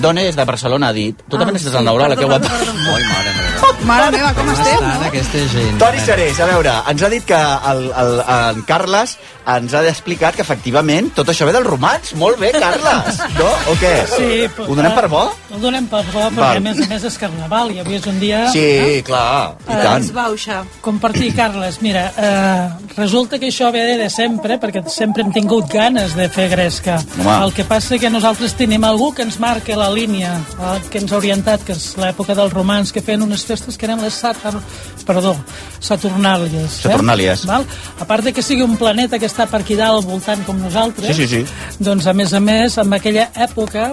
[0.00, 0.36] d'on és?
[0.36, 1.16] De Barcelona, ha dit.
[1.28, 2.48] Tu també n'estàs al neuròleg, que guapa.
[2.48, 2.72] perdó.
[2.94, 3.46] Ai, mare meva.
[3.88, 5.06] Mare meva, com estem, no?
[5.06, 5.76] aquesta gent?
[5.78, 7.36] Toni Serés, a veure, ens ha dit que
[7.70, 9.16] el, el, en Carles
[9.48, 12.10] ens ha explicat que efectivament tot això ve dels romans.
[12.20, 13.46] Molt bé, Carles, no?
[13.72, 13.92] O què?
[14.10, 14.28] Sí,
[14.66, 15.22] Ho donem per bo?
[15.54, 16.58] Ho donem per bo, perquè Val.
[16.58, 18.42] a més a més és carnaval i avui és un dia...
[18.52, 20.10] Sí, clar, i Eh, tant.
[20.12, 20.58] bauxa.
[20.84, 26.14] Compartir, Carles, mira, eh, resulta que això ve de sempre, perquè sempre hem tingut ganes
[26.18, 26.98] de fer gresca.
[27.20, 27.38] Home.
[27.46, 31.12] El que passa que nosaltres tenim algú que ens marca la línia, eh, que ens
[31.12, 34.60] ha orientat, que és l'època dels romans, que feien unes festes que eren les Satur...
[35.08, 35.34] Perdó,
[35.80, 36.80] Saturnàlies.
[36.84, 37.44] Saturnàlies.
[37.44, 37.48] Eh?
[37.48, 37.66] Val?
[38.00, 40.58] A part de que sigui un planeta que està per aquí dalt al voltant com
[40.60, 41.78] nosaltres, Sí, sí, sí.
[41.80, 43.92] doncs, a més a més, en aquella època,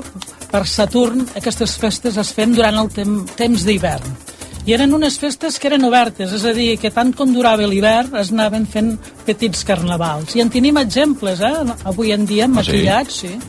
[0.52, 4.16] per Saturn, aquestes festes es feien durant el tem temps d'hivern.
[4.66, 8.16] I eren unes festes que eren obertes, és a dir, que tant com durava l'hivern
[8.18, 10.36] es anaven fent petits carnavals.
[10.36, 11.54] I en tenim exemples, eh?
[11.86, 12.54] Avui en dia, Ah, sí?
[12.60, 13.40] maquillats, sí.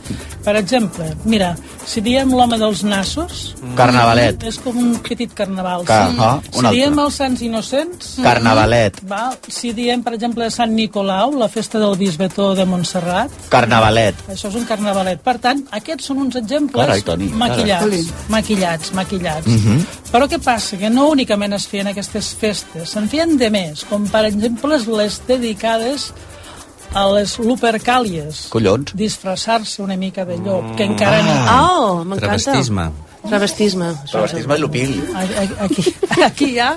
[0.47, 3.53] Per exemple, mira, si diem l'home dels nassos...
[3.75, 4.41] Carnavalet.
[4.47, 5.83] És com un petit carnaval.
[5.85, 6.15] Ca- sí.
[6.23, 6.77] ah, si un altre.
[6.79, 8.13] diem els Sants Innocents...
[8.23, 9.01] Carnavalet.
[9.09, 9.35] Val.
[9.51, 14.15] Si diem, per exemple, Sant Nicolau, la festa del bisbetó de Montserrat, Carnavalet.
[14.31, 15.19] això és un carnavalet.
[15.21, 18.03] Per tant, aquests són uns exemples Carai, Toni, maquillats, carai.
[18.29, 19.47] maquillats, maquillats.
[19.51, 19.85] Mhm.
[20.07, 20.77] Però què passa?
[20.79, 25.19] Que no únicament es feien aquestes festes, se'n feien de més, com per exemple les
[25.27, 28.45] dedicades a les lupercàlies.
[28.53, 28.93] Collons.
[28.97, 31.35] Disfressar-se una mica de llop, que encara no...
[31.43, 32.37] Ah, oh, m'encanta.
[32.37, 32.87] Travestisme.
[33.27, 33.91] Travestisme.
[34.11, 34.93] Travestisme i lupil.
[35.67, 35.83] Aquí,
[36.29, 36.71] aquí hi ha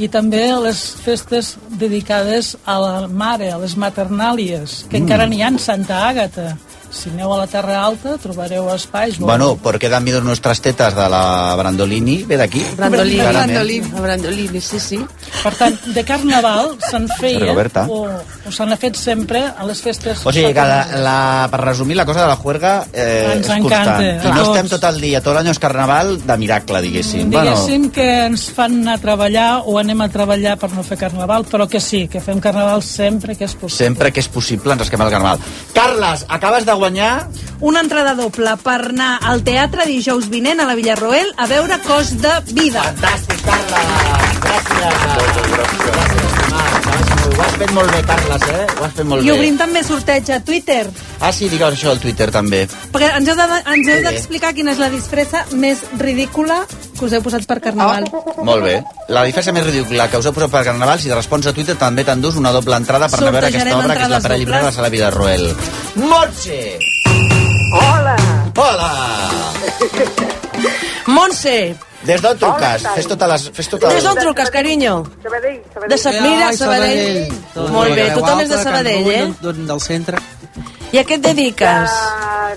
[0.00, 5.02] i també les festes dedicades a la mare, a les maternàlies, que Mm.
[5.02, 6.56] encara n'hi ha en Santa Àgata.
[6.90, 9.18] Si aneu a la Terra Alta trobareu espais.
[9.18, 12.24] Bueno, ¿por qué dan miedo nuestras tetes de la Brandolini?
[12.24, 12.64] Ve d'aquí.
[12.76, 13.20] Brandolini.
[13.20, 13.88] Brandolini.
[14.00, 14.98] Brandolini, sí, sí.
[15.42, 17.86] Per tant, de carnaval se'n feia Roberta.
[17.88, 21.60] o, o se n'ha fet sempre a les festes O sigui que, la, la, per
[21.62, 24.26] resumir, la cosa de la juerga eh, Ens és encanta, constant.
[24.26, 27.30] I no estem tot el dia, tot l'any és carnaval de miracle, diguéssim.
[27.30, 31.46] Diguéssim que ens fan anar a treballar o anem a treballar per no fer carnaval,
[31.48, 33.86] però que sí, que fem carnaval sempre que és Bueno, possible.
[33.86, 35.38] sempre que és possible ens esquema el carnaval.
[35.72, 37.28] Carles, acabes de guanyar?
[37.60, 42.16] Una entrada doble per anar al teatre dijous vinent a la Villarroel a veure Cos
[42.24, 42.88] de Vida.
[42.88, 43.40] Fantàstic,
[47.40, 48.66] Ho has fet molt bé, Carles, eh?
[48.78, 49.32] Ho has fet molt I bé.
[49.38, 50.82] obrim també sorteig a Twitter,
[51.20, 52.66] Ah, sí, digues això al Twitter, també.
[52.92, 56.66] perquè ens heu de- ens heu d'explicar quina és la disfressa més ridícula
[56.98, 58.04] que us heu posat per Carnaval.
[58.42, 58.82] Molt bé.
[59.08, 62.04] La diferència més ridícula que us heu posat per Carnaval, si respons a Twitter, també
[62.04, 64.54] t'endús una doble entrada per anar a veure aquesta obra, que és la entrades Llibre
[64.54, 64.74] de la dobles.
[64.74, 65.56] Sala Villarroel.
[65.96, 66.78] Montse!
[67.72, 68.16] Hola!
[68.56, 69.52] Hola!
[71.06, 71.76] Montse!
[72.08, 72.84] Des d'on truques?
[72.96, 73.46] Fes tota les...
[73.56, 74.94] Fes tota Des d'on truques, carinyo?
[75.22, 75.58] Sabadell.
[75.74, 75.90] Sabadell.
[75.90, 76.56] De Sabadell.
[76.56, 77.72] Sabadell.
[77.74, 79.24] Molt bé, tothom és de Sabadell, eh?
[79.42, 80.22] Del centre.
[80.90, 81.98] I a què et dediques?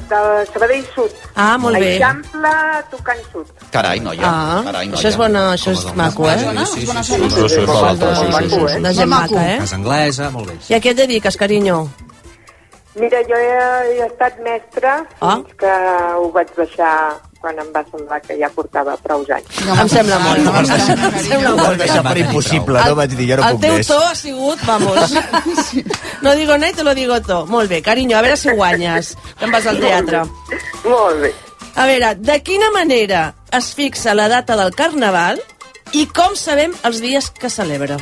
[0.09, 0.21] De, de
[0.53, 1.17] Sabadell Sud.
[1.35, 1.91] Ah, molt bé.
[1.97, 2.53] Eixample
[2.93, 3.51] tocant sud.
[3.73, 4.23] Carai, noia.
[4.25, 4.97] Ah, Carai, noia.
[4.97, 6.39] Això és bona, això és doncs, maco, eh?
[6.39, 7.03] Sí, sí, sí.
[7.03, 9.59] sí, sí, sí, De gent maca, eh?
[9.67, 10.57] És anglesa, molt bé.
[10.71, 11.83] I a què et dediques, carinyo?
[12.95, 13.53] Mira, jo he,
[13.91, 15.35] he estat mestra ah.
[15.35, 15.55] fins ah?
[15.61, 15.77] que
[16.21, 16.95] ho vaig baixar
[17.43, 19.61] quan em va semblar que ja portava prou anys.
[19.67, 20.47] Em sembla molt.
[20.47, 20.67] Em
[21.27, 21.81] sembla Ho vas molt.
[21.83, 22.95] deixar per impossible, no?
[23.01, 23.89] Vaig dir, jo no El puc teu més.
[23.91, 25.17] to ha sigut, vamos.
[26.23, 27.45] No digo y te lo digo todo.
[27.47, 29.17] Molt bé, carinyo, a veure si guanyes.
[29.37, 30.23] Que em vas al teatre.
[30.85, 31.33] Molt bé.
[31.75, 35.41] A veure, de quina manera es fixa la data del Carnaval
[35.91, 37.97] i com sabem els dies que celebra?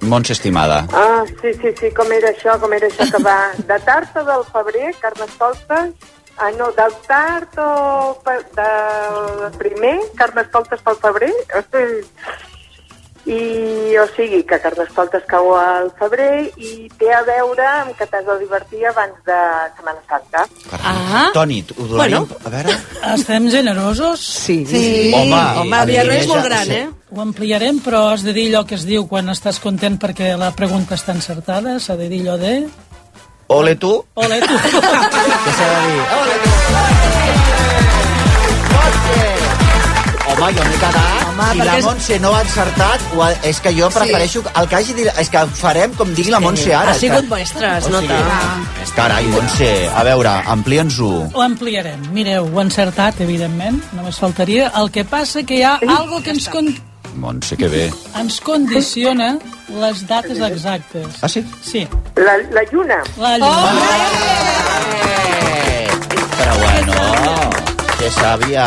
[0.00, 0.86] Montse, estimada.
[0.92, 4.24] Ah, sí, sí, sí, com era això, com era això que va de tard o
[4.26, 5.92] del febrer, carnestoltes,
[6.38, 8.22] ah, no, del tard o
[8.56, 11.32] del primer, carnestoltes pel febrer,
[13.22, 18.24] i, o sigui, que carnestoltes cau al febrer i té a veure amb que t'has
[18.26, 19.38] de divertir abans de
[19.76, 20.42] Setmana Santa.
[20.80, 21.28] Ah.
[21.34, 22.26] Toni, ho donaríem...
[22.26, 22.40] Bueno.
[22.42, 22.76] A veure...
[23.12, 24.20] Estem generosos?
[24.20, 24.64] Sí.
[24.66, 25.12] sí.
[25.14, 26.86] Home, Home, el Villarroel és molt gran, eh?
[27.12, 30.50] Ho ampliarem, però has de dir allò que es diu quan estàs content perquè la
[30.56, 32.56] pregunta està encertada, s'ha de dir allò de...
[33.52, 33.92] Ole tu.
[34.14, 34.54] Ole tu.
[35.44, 36.02] Què s'ha de dir?
[36.18, 36.50] Ole tu.
[40.32, 41.24] Home, jo m'he quedat.
[41.28, 43.26] Home, si la és- Montse no ha encertat, ha...
[43.50, 44.42] és que jo prefereixo...
[44.58, 45.10] El que hagi dit...
[45.20, 46.94] És que farem com digui la Montse ara.
[46.94, 47.34] Ha sigut és que...
[47.34, 48.92] mestre, es O sigui, nota.
[48.96, 51.10] Carai, Montse, a veure, amplia'ns-ho.
[51.34, 52.00] Ho ampliarem.
[52.16, 54.70] Mireu, ho he encertat, evidentment, només faltaria.
[54.80, 56.72] El que passa que hi ha algo que ens, con
[57.14, 57.92] Montse, que bé.
[58.18, 61.18] ens condiciona les dates exactes.
[61.22, 61.44] Ah, sí?
[61.62, 61.86] Sí.
[62.16, 63.02] La, la lluna.
[63.18, 64.82] La lluna.
[66.38, 66.94] Però bueno,
[67.98, 68.66] que sàvia.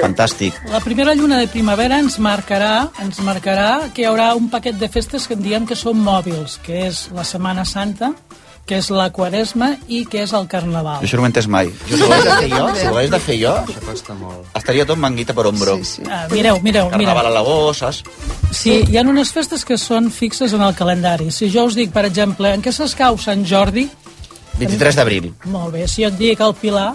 [0.00, 0.54] Fantàstic.
[0.70, 4.88] La primera lluna de primavera ens marcarà, ens marcarà que hi haurà un paquet de
[4.88, 8.12] festes que en diem que són mòbils, que és la Setmana Santa,
[8.66, 10.98] que és la Quaresma i que és el Carnaval.
[11.06, 11.68] Això no ho he entès mai.
[11.88, 14.14] Jo, si ho hagués de fer jo, si ho hagués de fer jo, Això costa
[14.18, 14.48] molt.
[14.58, 15.76] estaria tot manguita per ombro.
[15.78, 16.02] Sí, sí.
[16.10, 17.30] Ah, mireu, mireu, Carnaval mireu.
[17.30, 18.02] a la bossa, saps?
[18.56, 21.30] Sí, hi ha unes festes que són fixes en el calendari.
[21.30, 23.86] Si jo us dic, per exemple, en què s'escau Sant Jordi?
[24.58, 26.94] 23 d'abril, Molt bé, si jo et dic el Pilar,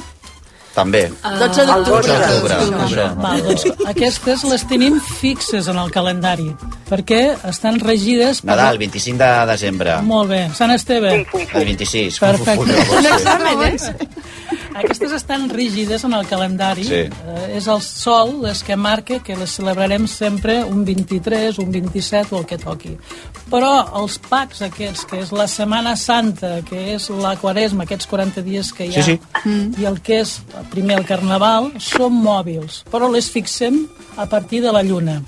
[0.75, 1.01] també.
[1.23, 2.01] 12 d'octubre.
[2.01, 2.59] 12 d'octubre.
[2.79, 3.07] octubre.
[3.21, 6.49] Val, doncs aquestes les tenim fixes en el calendari,
[6.89, 8.41] perquè estan regides...
[8.41, 9.97] per- Nadal, 25 de desembre.
[10.07, 10.41] Molt bé.
[10.55, 11.13] Sant Esteve.
[11.33, 12.19] El 26.
[12.19, 12.85] Perfecte.
[12.97, 14.07] Un examen, eh?
[14.75, 16.83] Aquestes estan rígides en el calendari.
[16.83, 16.93] Sí.
[16.93, 22.35] Eh, és el sol les que marca que les celebrarem sempre un 23, un 27
[22.35, 22.95] o el que toqui.
[23.51, 28.41] Però els packs aquests, que és la Setmana Santa, que és la Quaresma, aquests 40
[28.45, 29.59] dies que hi ha, Sí, sí.
[29.81, 30.37] i el que és
[30.71, 33.85] primer el Carnaval, són mòbils, però les fixem
[34.17, 35.21] a partir de la lluna.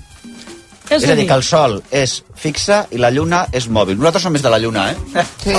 [0.90, 3.68] És, És a a dir, dir- que el Sol és fixe i la Lluna és
[3.72, 3.96] mòbil.
[3.96, 4.96] Nosaltres som més de la Lluna, eh?
[5.42, 5.50] Sí.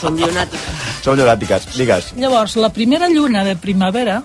[0.00, 0.83] Som llunàtiques.
[1.04, 2.12] Som llunàtiques, digues.
[2.16, 4.22] Llavors, la primera lluna de primavera,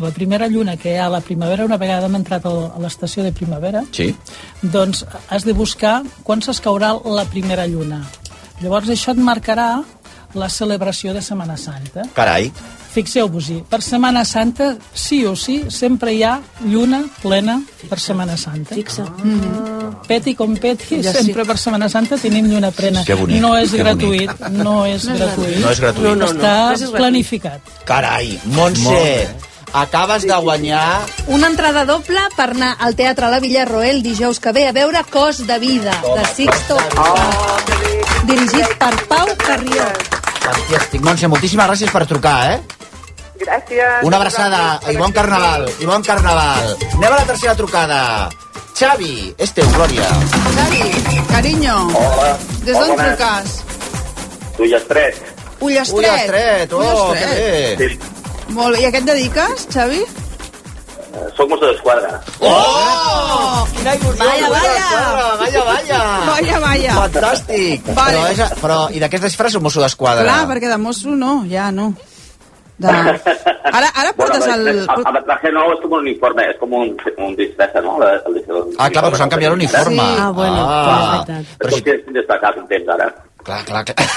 [0.00, 3.22] la primera lluna que hi ha a la primavera, una vegada hem entrat a l'estació
[3.26, 4.14] de primavera, Sí.
[4.62, 8.00] doncs has de buscar quan s'escaurà la primera lluna.
[8.62, 9.82] Llavors això et marcarà
[10.32, 12.06] la celebració de Setmana Santa.
[12.14, 12.50] Carai.
[12.92, 16.34] Fixeu-vos-hi, per Setmana Santa, sí o sí, sempre hi ha
[16.68, 17.54] lluna plena
[17.88, 18.74] per Setmana Santa.
[18.76, 19.06] Fixa.
[20.06, 21.22] Peti com peti, Ja sí.
[21.24, 23.04] sempre per Setmana Santa tenim lluna plena.
[23.04, 24.58] Que bonic, no és que gratuït, bonic.
[24.64, 25.56] no és No gratuït.
[25.62, 26.04] No és gratuït.
[26.04, 26.32] No, no, no.
[26.34, 26.96] Està No és gratuït.
[26.98, 27.72] planificat.
[27.88, 29.28] Carai, Montse,
[29.72, 31.06] acabes de guanyar...
[31.28, 35.46] Una entrada doble per anar al Teatre La Villarroel dijous que ve a veure Cos
[35.46, 37.64] de Vida, de Sixto Paz,
[38.28, 39.88] dirigit per Pau Carrió.
[40.42, 41.00] Fantàstic.
[41.06, 42.60] Montse, moltíssimes gràcies per trucar, eh?
[43.42, 44.06] Gràcies.
[44.06, 46.72] Una abraçada i bon carnaval, i bon carnaval.
[46.94, 48.00] Anem a la tercera trucada.
[48.78, 50.08] Xavi, és teu, Glòria.
[50.56, 52.32] Xavi, carinyo, Hola.
[52.64, 53.60] des d'on truques?
[54.58, 55.20] Ullastret.
[55.60, 56.00] Ullastret.
[56.00, 57.78] Ullastret, oh, Ullastret.
[57.78, 57.88] que bé.
[57.88, 57.98] Sí,
[58.52, 60.02] Molt bé, i a què et dediques, Xavi?
[61.36, 62.20] soc mosso d'esquadra.
[62.40, 63.66] Oh!
[63.76, 64.18] Quina il·lusió!
[64.22, 64.86] Vaya, vaya.
[65.40, 66.00] Vaya, vaya!
[66.28, 66.94] Vaya, vaya.
[67.00, 67.90] Fantàstic!
[67.92, 68.16] Vale.
[68.16, 70.24] Però, és, però, i de què es disfressa un mosso d'esquadra?
[70.26, 71.92] Clar, perquè de mosso no, ja no.
[72.78, 72.88] De...
[72.88, 74.68] Ara, ara portes Bueno, el...
[74.68, 77.98] el, el, traje nou és com un uniforme, és com un, un disfressa, no?
[78.02, 80.02] El, el, el, Ah, clar, però s'han canviat l'uniforme.
[80.02, 80.16] Sí.
[80.18, 80.80] Ah, bueno, Ah.
[80.86, 81.52] clar, és veritat.
[81.52, 83.10] És com si destacat un temps, ara.
[83.42, 84.08] Clar, clar, clar.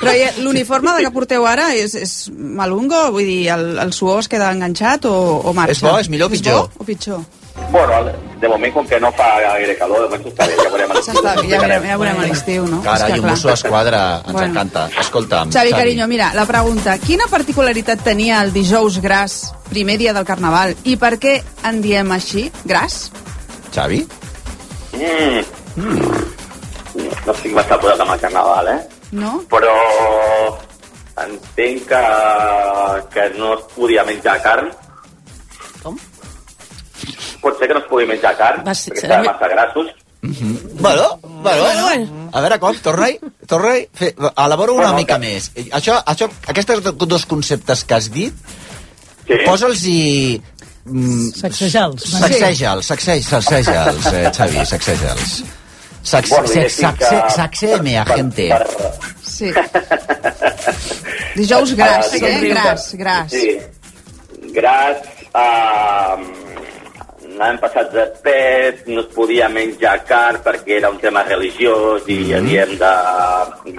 [0.00, 3.10] Però i l'uniforme de que porteu ara és, és malungo?
[3.14, 5.72] Vull dir, el, el suor es queda enganxat o, o marxa?
[5.78, 6.66] És bo, és millor o pitjor?
[6.68, 7.24] És bo o pitjor?
[7.70, 8.00] Bueno,
[8.44, 10.90] de moment, com que no fa gaire calor, de moment està bé, ja veurem.
[10.92, 12.82] a Ja, està, ja, veurem, ja veurem a l'estiu, no?
[12.84, 14.48] Carai, un mosso d'esquadra, ens Bueno.
[14.52, 14.86] encanta.
[15.00, 16.98] Escolta'm, Xavi, carinyo, mira, la pregunta.
[16.98, 22.12] Quina particularitat tenia el dijous gras, primer dia del Carnaval, i per què en diem
[22.12, 23.10] així, gras?
[23.74, 24.06] Xavi?
[24.94, 25.42] Mm.
[27.26, 28.80] No estic massa posat amb el carnaval, eh?
[29.18, 29.32] No?
[29.50, 29.72] Però
[31.24, 32.02] entenc que,
[33.14, 34.70] que no es podia menjar carn.
[35.82, 35.98] Com?
[37.44, 39.92] Pot ser que no es pugui menjar carn, Va perquè estaven massa grassos.
[40.80, 42.30] Bueno, bueno, bueno.
[42.32, 42.74] A veure, com?
[42.82, 43.18] Torna-hi.
[43.92, 45.50] Fe- Elabora una Bueno, mica que- més.
[45.76, 48.32] Això, això, aquests do- dos conceptes que has dit,
[49.28, 49.34] Sí.
[49.46, 50.42] posa'ls-hi...
[50.86, 52.02] Mm, Sacseja'ls.
[52.10, 55.44] Sacseja'ls, sacsej- sacseja'ls, eh, Xavi, sacseja'ls.
[56.04, 56.48] Sac, Bueno,
[57.30, 58.48] sacseme a gente.
[58.48, 58.66] per-
[59.24, 59.50] Sí.
[61.36, 62.10] Dijous gras, Ah, eh?
[62.20, 63.30] diguéssim Gras, gras.
[63.30, 63.58] Sí.
[64.52, 64.96] Gras,
[65.34, 66.20] uh,
[67.38, 72.18] l'any passat de pes, no es podia menjar carn perquè era un tema religiós i
[72.24, 72.34] Mhm.
[72.38, 72.94] havíem de,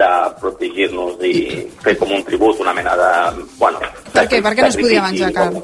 [0.00, 3.44] de protegir-nos i fer com un tribut, una mena de...
[3.58, 3.78] Bueno,
[4.12, 4.42] Per què?
[4.42, 5.62] Per què no es podia menjar carn?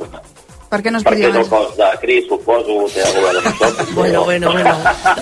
[0.73, 3.69] Per què no es podia Perquè és el cos de Cris, suposo, té alguna cosa
[3.69, 3.89] amb això.
[3.99, 4.73] Bueno, bueno, bueno.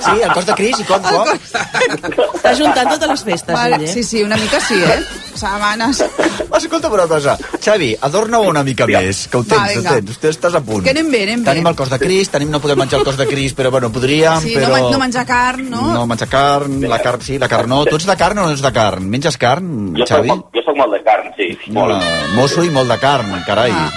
[0.05, 1.33] Sí, el cos de Cris i com, com?
[2.41, 3.91] Està juntant totes les festes, Vale, ell, eh?
[3.93, 5.01] sí, sí, una mica sí, eh?
[5.41, 6.05] Setmanes.
[6.61, 7.35] Escolta'm una cosa.
[7.63, 10.85] Xavi, adorna-ho una mica més, que ho tens, Va, ho tens, estàs a punt.
[10.87, 11.51] Que anem bé, anem bé.
[11.51, 13.91] Tenim el cos de Cris, tenim, no podem menjar el cos de Cris, però bueno,
[13.95, 14.69] podríem, Sí, però...
[14.71, 15.83] no, men- no menjar carn, no?
[15.95, 17.83] No menjar carn, la carn sí, la carn no.
[17.91, 19.11] Tu ets de carn o no ets de carn?
[19.11, 20.31] Menges carn, Jo soc, Xavi?
[20.35, 21.51] molt- jo soc molt de carn, sí.
[21.75, 21.99] Molt.
[21.99, 23.75] Uh, mosso i molt de carn, carai.
[23.75, 23.91] Ah.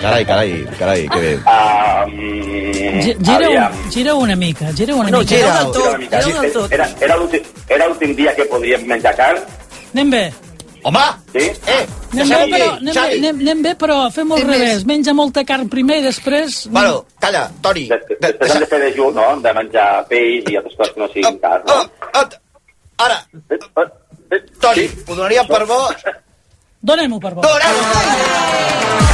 [0.00, 1.32] Carai, carai, carai, que bé.
[1.36, 5.34] Um, Gi- Gira, un, gira una mica, gira una No, mica.
[5.36, 5.62] gira Gira.
[5.64, 6.72] del tot, gira del tot.
[6.72, 9.40] Era, era l'últim- era l'últim dia que podríem menjar carn,
[9.94, 10.32] Anem bé.
[10.82, 11.00] Home!
[11.32, 11.50] sí?
[11.66, 11.86] Eh!
[12.12, 14.74] Anem bé, però, anem, bé, anem, anem bé, però fem al Anem revés.
[14.74, 14.84] més.
[14.86, 16.66] Menja molta carn primer i després...
[16.70, 17.84] Bueno, calla, Toni.
[17.90, 19.26] Des- Després hem de fer dejú, no?
[19.44, 21.84] De menjar peix i altres coses que no siguin carn, no?
[23.00, 23.20] Ara,
[24.60, 25.04] Toni, sí.
[25.08, 25.82] ho donaríem per bo...
[26.80, 27.42] Donem-ho per bo.
[27.42, 29.08] Donem-ho!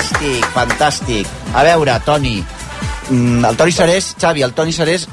[0.00, 1.26] Fantàstic, fantàstic.
[1.54, 2.42] A veure, Toni,
[3.10, 5.06] mm, el Toni Serés, Xavi, el Toni Serés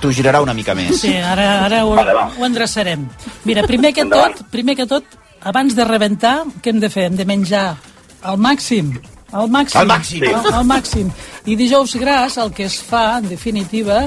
[0.00, 1.00] t'ho girarà una mica més.
[1.00, 2.30] Sí, ara, ara ho, Vale, va.
[2.38, 3.08] ho endreçarem.
[3.44, 5.04] Mira, primer que tot, primer que tot,
[5.42, 7.04] abans de rebentar, què hem de fer?
[7.04, 7.76] Hem de menjar
[8.22, 8.98] al màxim.
[9.32, 9.80] Al màxim.
[9.80, 10.24] Al màxim.
[10.28, 11.08] Al, al màxim.
[11.48, 14.02] I dijous gras el que es fa, en definitiva,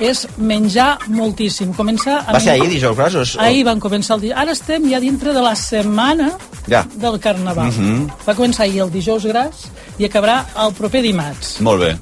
[0.00, 1.74] és menjar moltíssim.
[1.76, 3.14] Començar a Va ser ahir, dijous gras?
[3.14, 3.24] O...
[3.44, 4.38] Ahir van començar el dia.
[4.40, 6.32] Ara estem ja dintre de la setmana
[6.66, 6.84] Ja.
[6.96, 7.70] del Carnaval.
[7.70, 8.08] Mhm.
[8.26, 11.60] Va començar ahir el dijous gras i acabarà el proper dimarts.
[11.60, 11.92] Molt bé.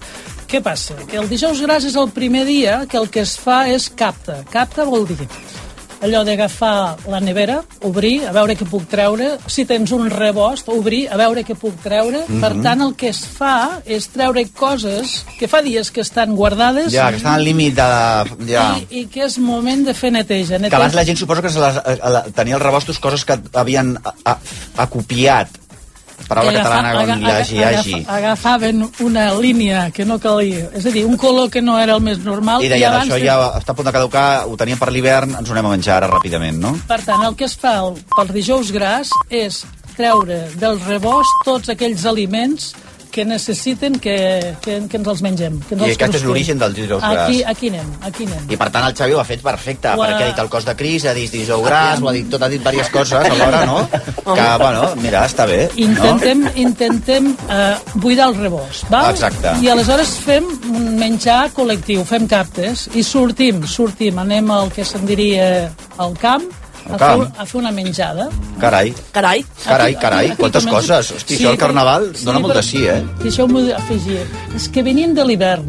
[0.49, 0.95] Què passa?
[1.11, 4.45] Que el dijous gras és el primer dia que el que es fa és capta.
[4.51, 5.19] Capta vol dir
[6.03, 11.07] allò d'agafar la nevera, obrir, a veure què puc treure, si tens un rebost, obrir,
[11.11, 12.25] a veure què puc treure.
[12.27, 12.41] Mhm.
[12.41, 16.93] Per tant, el que es fa és treure coses que fa dies que estan guardades
[16.93, 17.89] Ja, que estan al límit de...
[18.49, 18.67] Ja.
[18.79, 20.59] i, i que és moment de fer neteja.
[20.59, 23.39] Que abans la gent suposo que se les, a, a, tenia els rebostos coses que
[23.53, 24.39] havien a, a,
[24.85, 25.68] acopiat
[26.27, 27.93] Paraula que catalana com hi hagi, aga- hagi.
[27.95, 31.95] agafa- agafaven una línia que no calia, és a dir, un color que no era
[31.95, 32.63] el més normal.
[32.65, 35.49] I deien, abans això ja està a punt de caducar, ho teníem per l'hivern, ens
[35.49, 36.75] ho anem a menjar ara ràpidament, no?
[36.89, 39.65] Per tant, el que es fa el, pel dijous gras és
[39.97, 42.75] treure del rebost tots aquells aliments
[43.11, 44.17] que necessiten que,
[44.63, 45.59] que, que ens els mengem.
[45.69, 46.29] Que ens I els aquest és crusquem.
[46.29, 47.25] l'origen del dijous gras.
[47.29, 48.47] Aquí, aquí anem, aquí anem.
[48.53, 50.65] I per tant el Xavi ho ha fet perfecte, ha- perquè ha dit el cos
[50.69, 53.65] de Cris, ha dit dijous gras, ho ha dit tot, ha dit diverses coses alhora,
[53.67, 53.79] no?
[53.91, 55.61] Que, bueno, mira, està bé.
[55.77, 59.11] Intentem, intentem eh, buidar el rebost, val?
[59.15, 59.57] Exacte.
[59.65, 65.07] I aleshores fem un menjar col·lectiu, fem captes, i sortim, sortim, anem al que se'n
[65.09, 65.69] diria
[65.99, 66.45] al camp,
[66.95, 66.99] a.
[66.99, 68.29] Fer, a fer una menjada.
[68.61, 68.95] Carai.
[69.13, 69.45] Carai.
[69.65, 71.13] Carai, carai, aquí quantes coses.
[71.13, 73.03] Hosti, Sí, això però- Carnaval dona molt de sí, eh?
[73.23, 74.27] Deixeu-m'ho afegir.
[74.57, 75.65] És que venim de l'hivern.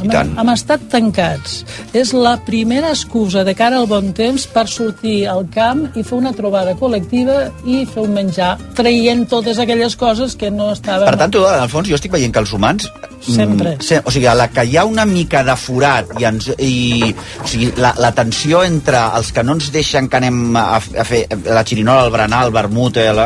[0.00, 0.32] Hem, tant.
[0.36, 1.62] hem estat tancats.
[1.96, 6.18] És la primera excusa de cara al bon temps per sortir al camp i fer
[6.18, 11.08] una trobada col·lectiva i fer un menjar, traient totes aquelles coses que no estaven...
[11.08, 12.90] Per tant, tu, en el fons, jo estic veient que els humans...
[12.92, 13.76] mm, Sempre.
[13.80, 17.14] Se, o sigui, a la que hi ha una mica de forat i, ens, i
[17.42, 21.06] o sigui, la, la tensió entre els que no ens deixen que anem a, a
[21.08, 23.20] fer la xirinola, el berenar, el vermut, el,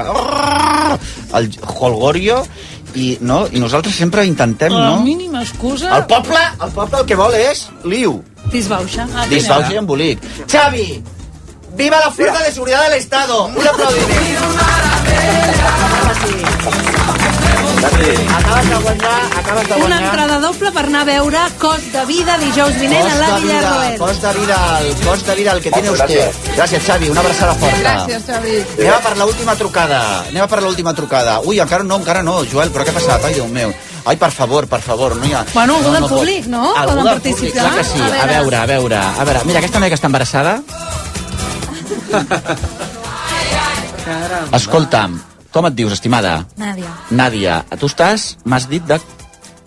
[1.35, 2.45] el holgorio,
[2.95, 3.47] i, no?
[3.53, 5.01] i nosaltres sempre intentem, La no?
[5.05, 5.97] mínima excusa...
[5.97, 9.07] El poble, el poble el que vol és liu, Disbauxa.
[9.15, 10.19] Ah, disbauxa i embolic.
[10.51, 11.03] Xavi,
[11.77, 13.45] viva la Fuerza de Seguridad del Estado!
[13.47, 14.21] Un aplaudiment.
[17.85, 20.03] Acabes de guanyar, acabes de Una guanyar.
[20.05, 23.99] entrada doble per anar a veure Cost de Vida dijous vinent a la Villarroel.
[23.99, 26.31] cost de vida, el cost de vida el que tiene usted.
[26.57, 27.79] Gràcies, Xavi, una abraçada forta.
[27.81, 28.57] Gràcies, Xavi.
[28.79, 30.01] Anem a per l'última trucada.
[30.29, 31.41] Anem a per l'última trucada.
[31.41, 33.25] Ui, encara no, encara no, Joel, però què ha passat?
[33.25, 33.73] Ai, Déu meu.
[34.05, 35.45] Ai, per favor, per favor, no hi ha...
[35.55, 36.19] Bueno, algú no, del no pot.
[36.19, 36.75] públic, no?
[36.77, 37.41] Algú Poden del participar?
[37.41, 38.01] públic, clar que sí.
[38.21, 39.41] A veure, a veure, a veure.
[39.45, 40.63] Mira, aquesta noia que està embarassada...
[44.53, 45.21] Escolta'm,
[45.53, 46.47] com et dius, estimada?
[46.57, 49.01] Nàdia, Nàdia, tu estàs, m'has dit, de...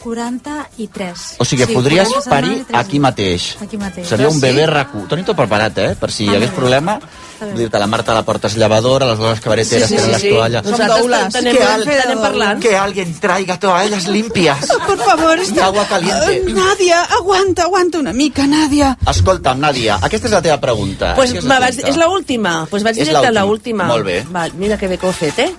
[0.03, 1.35] 43.
[1.39, 3.53] O sigui, Sí, podries 40 parir i aquí mateix.
[3.63, 4.07] Aquí mateix.
[4.09, 4.41] Seria un Ah, sí?
[4.41, 5.05] bebè racu.
[5.07, 5.95] Toni tot preparat, eh?
[5.95, 6.97] Per si hi hagués problema.
[6.99, 7.53] Està.
[7.55, 10.29] Dir-te, la Marta la portes llevadora, les dues cabareteres Sí, sí, tenen sí, les sí.
[10.35, 10.65] toallas.
[10.65, 12.61] Nosaltres t'anem Que al- parlant.
[12.61, 14.67] Que alguien traiga toallas limpias.
[14.87, 16.43] Por favor, Y agua caliente.
[16.47, 18.97] Uh, Nàdia, aguanta, aguanta una mica, Nàdia.
[19.07, 21.15] Escolta'm, Nàdia, aquesta és la teva pregunta.
[21.15, 21.87] Pues és la pregunta?
[21.89, 22.67] és l'última.
[22.69, 23.45] Pues vaig És directe a l'última.
[23.47, 23.83] l'última.
[23.85, 24.25] Molt bé.
[24.35, 25.55] Va, mira que bé que ho he fet, eh?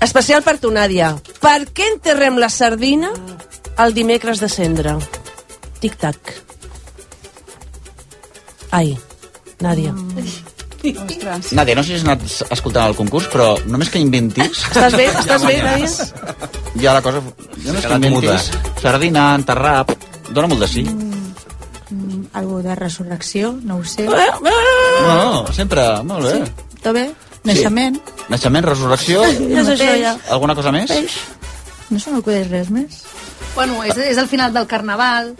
[0.00, 1.12] Especial per tu, Nàdia.
[1.42, 3.10] Per què enterrem la sardina
[3.80, 4.96] el dimecres de cendre?
[5.80, 6.32] Tic-tac.
[8.76, 8.94] Ai,
[9.60, 9.92] Nàdia.
[10.80, 11.52] Ostres.
[11.52, 12.24] Nàdia, no sé si has anat
[12.56, 14.64] escoltant el concurs, però només que inventis...
[14.70, 15.10] Estàs bé?
[15.12, 16.48] Estàs bé, Nàdia?
[16.80, 17.20] Ja la cosa...
[17.20, 18.50] Només que quedat inventis...
[18.80, 19.82] Sardina, enterrar...
[20.30, 20.86] Dóna molt de sí.
[20.86, 24.06] Mm, algo de resurrecció, no ho sé.
[24.08, 26.38] No, sempre, molt bé.
[26.78, 27.10] Està bé?
[27.44, 27.96] Naixement.
[28.28, 29.22] Naixement, resurrecció...
[29.24, 30.16] Ja és això, ja.
[30.30, 30.90] Alguna cosa més?
[31.90, 33.00] No se m'acudeix res més.
[33.54, 35.32] Bueno, és, és el final del Carnaval.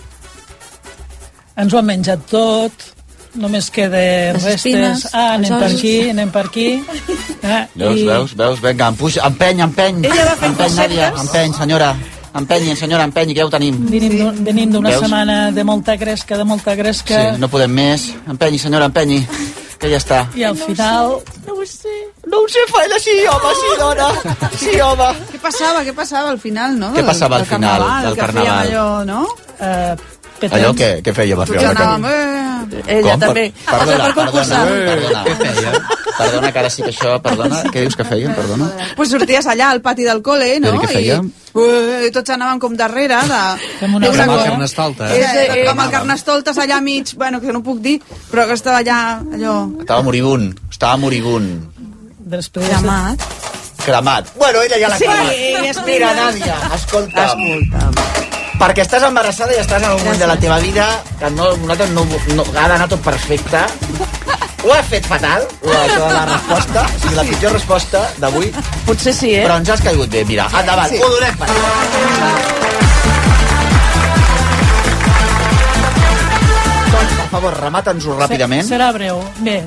[1.61, 2.73] Ens ho han menjat tot,
[3.39, 4.55] només queda Les restes.
[4.63, 6.69] espines, Ah, anem per aquí, anem per aquí.
[7.45, 8.63] Ah, Veus, veus, veus?
[8.65, 10.01] Vinga, empuja, empeny, empeny.
[10.09, 11.93] Ella va fent empeny, Nàdia, empeny, senyora.
[12.31, 13.79] Empenyi, senyora, empenyi, que ja ho tenim.
[13.91, 18.05] Venim d'un- venim d'una setmana de molta gresca, de molta gresca, Sí, no podem més.
[18.29, 19.27] Empenyi, senyora, empenyi.
[19.81, 20.21] Que ja està.
[20.37, 21.15] i al final...
[21.47, 21.95] No ho sé.
[22.29, 24.09] No ho sé, Faila, sí, home, sí, dona.
[24.61, 25.07] Sí, home.
[25.33, 26.91] Què passava, què passava al final, no?
[26.93, 28.67] Què passava al final del que Carnaval?
[28.67, 29.23] fèiem allò, no?
[30.41, 32.03] Uh, Allò què, què feia per fer anàvem...
[32.07, 33.21] la Eh, Ella Com?
[33.25, 33.43] també.
[33.67, 34.61] Perdona, per concursar.
[34.69, 35.73] perdona, perdona.
[36.21, 37.63] Perdona, que ara sí que això, perdona.
[37.73, 38.69] Què dius que feien, perdona?
[38.97, 40.75] pues sorties allà al pati del col·le, no?
[40.77, 41.31] I què fèiem?
[41.31, 43.41] I, uh, tots anàvem com darrere de...
[43.81, 44.51] Fem una d'una Com el cosa.
[44.51, 45.11] Carnestoltes.
[45.17, 47.99] Eh, eh, eh, com el Carnestoltes allà mig, bueno, que no puc dir,
[48.31, 48.99] però que estava allà,
[49.35, 49.57] allò...
[49.81, 51.65] Estava moribund, estava moribund.
[52.37, 52.69] Després...
[52.69, 53.29] Cremat.
[53.81, 54.35] Cremat.
[54.39, 55.87] Bueno, ella ja l'ha Sí, cremat.
[55.89, 56.13] Mira.
[56.21, 57.49] Nàdia, escolta'm.
[57.49, 58.29] Escolta'm.
[58.61, 60.87] Perquè estàs embarassada i estàs en un moment de la teva vida
[61.19, 62.05] que no, nosaltres no,
[62.37, 63.63] no, ha d'anar tot perfecte.
[64.67, 68.51] Ho has fet fatal, la, la, la resposta, o sigui, la pitjor resposta d'avui,
[68.85, 69.47] Potser sí, eh?
[69.47, 70.27] però ens has caigut bé.
[70.29, 71.01] Mira, endavant, Sí.
[71.01, 71.49] ho donem per
[76.91, 78.67] Doncs, per favor, remata'ns-ho ràpidament.
[78.69, 79.21] Serà breu.
[79.47, 79.61] Bé,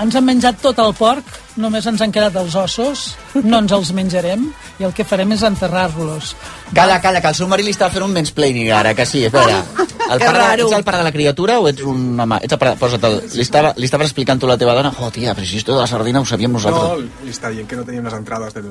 [0.00, 1.28] ens han menjat tot el porc,
[1.58, 4.46] només ens han quedat els ossos, no ens els menjarem,
[4.78, 6.34] i el que farem és enterrar-los.
[6.74, 9.60] Calla, calla, que el seu marit li està fent un mansplaining ara, que sí, espera.
[10.08, 10.64] El Que pare, de- raro.
[10.64, 12.38] ets el pare de la criatura o ets un home?
[12.40, 14.88] Ets el pare, posa't el, li, estava, li estaves explicant tu a la teva dona,
[15.04, 17.10] oh, tia, però si esto de la sardina ho sabíem No, nosaltres.
[17.26, 18.70] li està dient que no teníem les entrades del...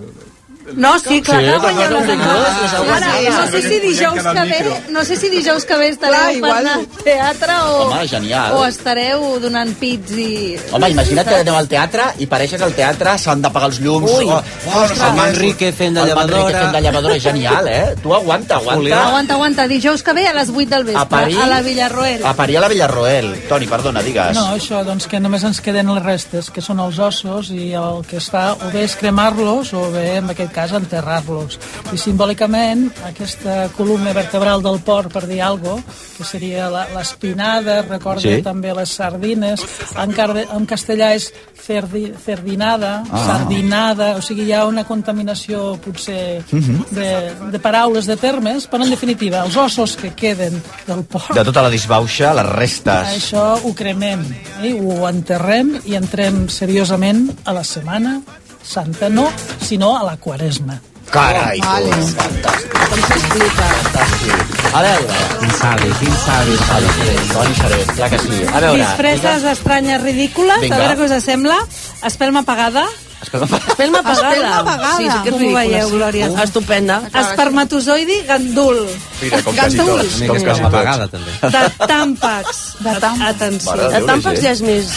[0.76, 1.52] No, sí, clar, Sí, que
[1.94, 2.62] les entrades.
[2.62, 3.40] les heu Ara, guanyat.
[3.40, 6.52] no sé si dijous que ve, no sé si dijous que ve Clar, estareu igual.
[6.52, 8.52] per anar al teatre o, Home, genial.
[8.58, 10.58] o estareu donant pits i...
[10.72, 14.12] Home, imagina't que aneu al teatre i pareixes al teatre, s'han d'apagar els llums.
[14.12, 14.42] Ui, oh,
[14.76, 16.60] oh, el Manrique fent de El Manrique llevadora.
[16.60, 17.96] fent de llevadora, genial, eh?
[18.04, 19.08] Tu aguanta, aguanta.
[19.08, 22.26] Aguanta, aguanta, dijous que ve a les 8 del vespre, A parir- a la Villarroel.
[22.26, 23.34] A parir a la Villarroel.
[23.48, 24.36] Toni, perdona, digues.
[24.36, 28.04] No, això, doncs que només ens queden les restes, que són els ossos, i el
[28.06, 31.60] que es fa o bé és cremar-los o bé, en aquest cas, enterrar-los.
[31.94, 37.84] I simbòlicament, aquesta columna vertebral del porc, per dir alguna cosa, que seria la- l'espinada,
[37.84, 38.42] recorda Sí.
[38.42, 39.62] també les sardines,
[39.96, 41.32] en, carde, en castellà és
[41.68, 43.26] cerdi, cerdinada, Ah.
[43.28, 46.86] sardinada, o sigui, hi ha una contaminació potser Mhm.
[46.92, 51.44] de, de paraules, de termes, però en definitiva, els ossos que queden del porc De
[51.44, 53.08] tota la disbauxa, les restes.
[53.18, 54.24] això ho cremem,
[54.64, 54.74] eh?
[54.82, 58.22] ho enterrem i entrem seriosament a la Setmana
[58.68, 60.80] Santa, no, sinó a la Quaresma.
[61.12, 61.68] Carai, tu.
[61.68, 61.90] Vale.
[62.20, 62.74] Fantàstic.
[62.90, 63.68] Com s'explica?
[63.72, 64.56] Fantàstic.
[64.76, 65.20] A veure.
[65.40, 66.58] Quin savi, quin savi.
[66.58, 68.42] Toni Xaret, Xaret, clar que sí.
[68.54, 70.76] A veure, Disfresses estranyes, ridícules, Vinga.
[70.76, 71.56] a veure què us sembla.
[72.04, 72.84] Espelma apagada.
[73.24, 74.34] Espelma Espelma apagada.
[74.34, 74.98] Espelma apagada.
[74.98, 75.64] Sí, sí que és Com ho ridícula.
[75.64, 75.96] veieu, sí.
[75.96, 76.28] Glòria?
[76.44, 76.98] Estupenda.
[77.24, 78.84] Espermatozoidi gandul.
[79.22, 80.02] Mira, com quasi Gandul.
[80.04, 80.20] tots.
[80.28, 81.32] Com quasi apagada, també.
[81.42, 82.62] De tàmpacs.
[82.84, 83.30] De tàmpacs.
[83.32, 83.76] Atenció.
[83.96, 84.92] De tàmpacs ja és més...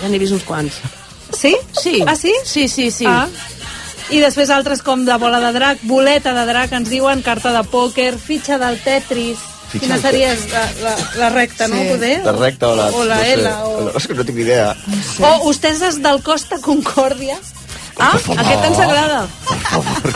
[0.00, 0.78] Ja n'he vist uns quants.
[1.40, 1.56] Sí?
[1.72, 2.04] Sí.
[2.06, 2.34] Ah, sí?
[2.44, 3.06] Sí, sí, sí.
[3.08, 3.28] Ah.
[4.10, 7.62] I després altres com la bola de drac, boleta de drac, ens diuen, carta de
[7.70, 9.38] pòquer, fitxa del Tetris.
[9.70, 11.78] Fitxa Quina seria la, la, la recta, no?
[11.92, 12.16] Poder?
[12.26, 12.88] La recta o la...
[12.90, 13.36] O la no sé.
[13.38, 13.70] L, o...
[13.86, 14.74] No, és que no tinc ni idea.
[15.22, 17.38] O hosteses del Costa Concòrdia.
[18.00, 19.22] Ah, aquest ens agrada.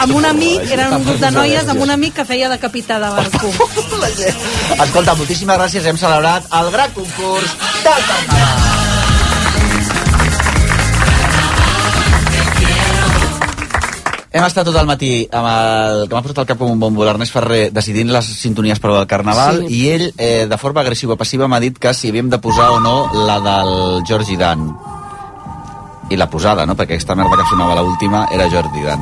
[0.01, 2.99] Amb un amic, eren un grup de noies, amb un amic que feia de capità
[2.99, 3.53] de barco.
[4.89, 5.87] Escolta, moltíssimes gràcies.
[5.87, 8.74] Hem celebrat el gran concurs del Carnaval.
[14.35, 17.05] Hem estat tot el matí amb el que m'ha posat al cap com un bombo,
[17.07, 19.77] l'Ernest Ferrer, decidint les sintonies per al Carnaval, Sí.
[19.77, 22.97] i ell, eh, de forma agressiva-passiva, m'ha dit que si havíem de posar o no
[23.15, 24.77] la del Georgie Dan.
[26.11, 26.75] I la posada, no?
[26.75, 29.01] Perquè aquesta merda que sonava l'última era Jordi Dan.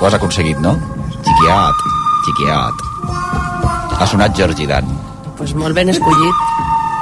[0.00, 0.72] Ho has aconseguit, no?
[1.22, 1.74] Xiquiat,
[2.24, 2.74] xiquiat.
[4.00, 4.88] Ha sonat Georgie Dan.
[4.88, 6.34] Doncs pues molt ben escollit.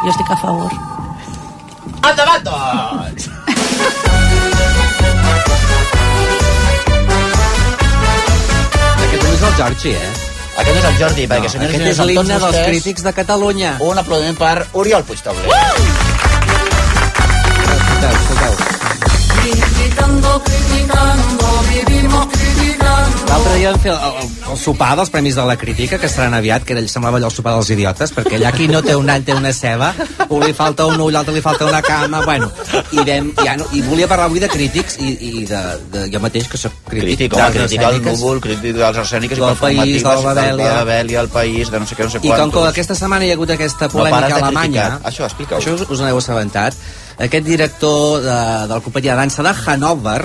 [0.04, 0.70] Jo estic a favor.
[2.02, 2.83] Endavant, doncs!
[9.44, 10.12] És el Georgi, eh?
[10.54, 12.68] Aquest és el Jordi, perquè senyors i Aquest senyors, és amb tots l'himne dels vostès,
[12.68, 13.72] crítics de Catalunya.
[13.84, 15.44] Un aplaudiment per Oriol Puigtauler.
[17.74, 18.54] Escolteu, escolteu.
[23.28, 26.34] L'altre dia vam fer el, el, el sopar dels Premis de la Crítica, que estaran
[26.36, 29.08] aviat, que ell semblava allò el sopar dels idiotes, perquè allà qui no té un
[29.10, 29.88] all té una ceba,
[30.28, 32.50] un li falta un ull, l'altre li falta una cama, bueno,
[32.92, 35.62] i, vam, ja no, i volia parlar avui de crítics i, i de,
[35.94, 38.20] de, jo mateix, que sóc crític, Crític, home, crític escèniques.
[38.20, 40.70] núvol, crític dels arsèniques Del país, de la Babèlia.
[40.82, 42.62] Babèlia, el país, de no sé què, no sé I com quantos.
[42.62, 44.86] que aquesta setmana hi ha hagut aquesta No polèmica de a Alemanya...
[45.10, 45.58] Això, explica-ho.
[45.60, 46.78] Això us, us n'heu assabentat.
[47.18, 48.38] Aquest director de,
[48.68, 50.22] de la companyia de dansa de Hannover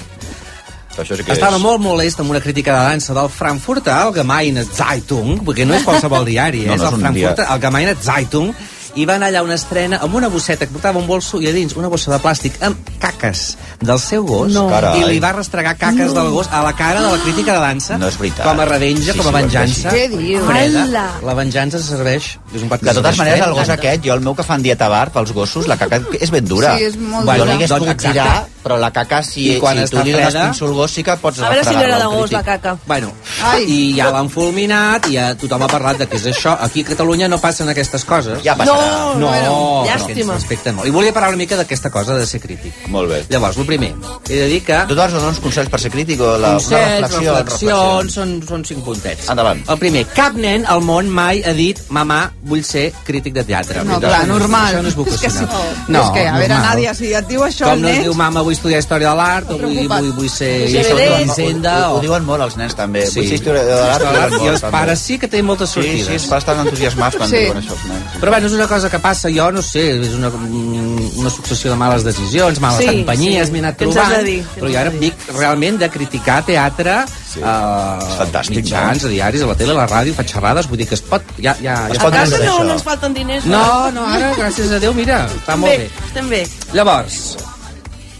[0.97, 1.61] això sí que estava és.
[1.63, 6.25] molt molest amb una crítica de dansa del Frankfurter Allgemeine Zeitung, perquè no és qualsevol
[6.25, 6.75] diari, No, eh?
[6.75, 8.53] no és és el Frankfurter dia- Allgemeine Zeitung,
[8.95, 11.51] i van allà a una estrena amb una bosseta que portava un bolso i a
[11.53, 14.67] dins una bossa de plàstic amb caques del seu gos No.
[14.69, 15.01] Carai.
[15.01, 16.21] i li va restregar caques No.
[16.23, 18.45] del gos a la cara de la crítica de dansa No és veritat.
[18.45, 19.89] com a revenja, Sí, com a sí, venjança.
[19.91, 20.43] Què dius?
[20.45, 20.83] freda.
[20.83, 21.05] Ala.
[21.23, 24.35] la venjança serveix és un que De totes maneres, el gos aquest, jo el meu
[24.35, 26.77] que fan dieta bar pels gossos, la caca és ben dura.
[26.77, 27.45] Sí, és molt jo dura.
[27.45, 30.11] li hagués Doncs, pogut tirar, però la caca, si, I quan si està tu li
[30.11, 32.77] dones pinso al gos, sí que pots A veure si agrada al gos la caca.
[32.87, 33.11] Bueno,
[33.43, 33.63] Ai.
[33.63, 36.57] i ja l'han fulminat, i ja tothom ha parlat de què és això.
[36.59, 38.41] Aquí a Catalunya no passen aquestes coses.
[38.43, 38.78] Ja passarà.
[39.19, 40.13] No, bueno, no, llàstima.
[40.13, 40.87] que ens respecten molt.
[40.87, 42.73] I volia parlar una mica d'aquesta cosa de ser crític.
[42.87, 43.25] Molt bé.
[43.29, 43.93] Llavors, el primer,
[44.29, 44.77] he de dir que...
[44.87, 47.35] Tu dones uns consells per ser crític o la, una Consells, reflexió?
[47.39, 49.29] reflexions, són, són cinc puntets.
[49.29, 49.63] Endavant.
[49.69, 53.83] El primer, cap nen al món mai ha dit mamà, vull ser crític de teatre.
[53.83, 54.75] No, clar, no normal.
[54.75, 55.49] Això no és És que vocacional.
[55.87, 55.95] sí.
[55.99, 56.55] És que, a veure.
[56.59, 59.49] Nàdia, si et diu això Com el no diu mama, vull estudiar història de l'art,
[59.51, 61.97] o vull, vull, vull ser Ho, o...
[61.97, 63.05] ho diuen molt els nens també.
[63.09, 63.19] Sí.
[63.19, 64.37] Vull ser historiador de l'art.
[64.43, 66.07] I els pares sí que tenen moltes Sí, sortides.
[66.07, 67.41] sí, els pares estan entusiasmats quan Sí.
[67.45, 68.17] diuen això els nens.
[68.21, 71.77] Però bueno, és una cosa que passa, jo no sé, és una, una successió de
[71.79, 73.53] males decisions, males Sí, companyies, sí.
[73.55, 74.37] m'he anat trobant, dir?
[74.55, 75.09] Però jo ara de dir?
[75.09, 76.99] dic realment de criticar teatre
[77.29, 77.41] Sí.
[77.45, 79.09] a Fantàstic, mitjans, no?
[79.09, 81.21] a diaris, a la tele, a la ràdio, faig xerrades, vull dir que es pot...
[81.37, 83.45] Ja, ja, Es ja pot A casa no, no ens falten diners.
[83.45, 86.05] no, no, ara, gràcies a Déu, mira, està molt bé, bé.
[86.07, 86.41] estem bé.
[86.73, 87.37] Llavors,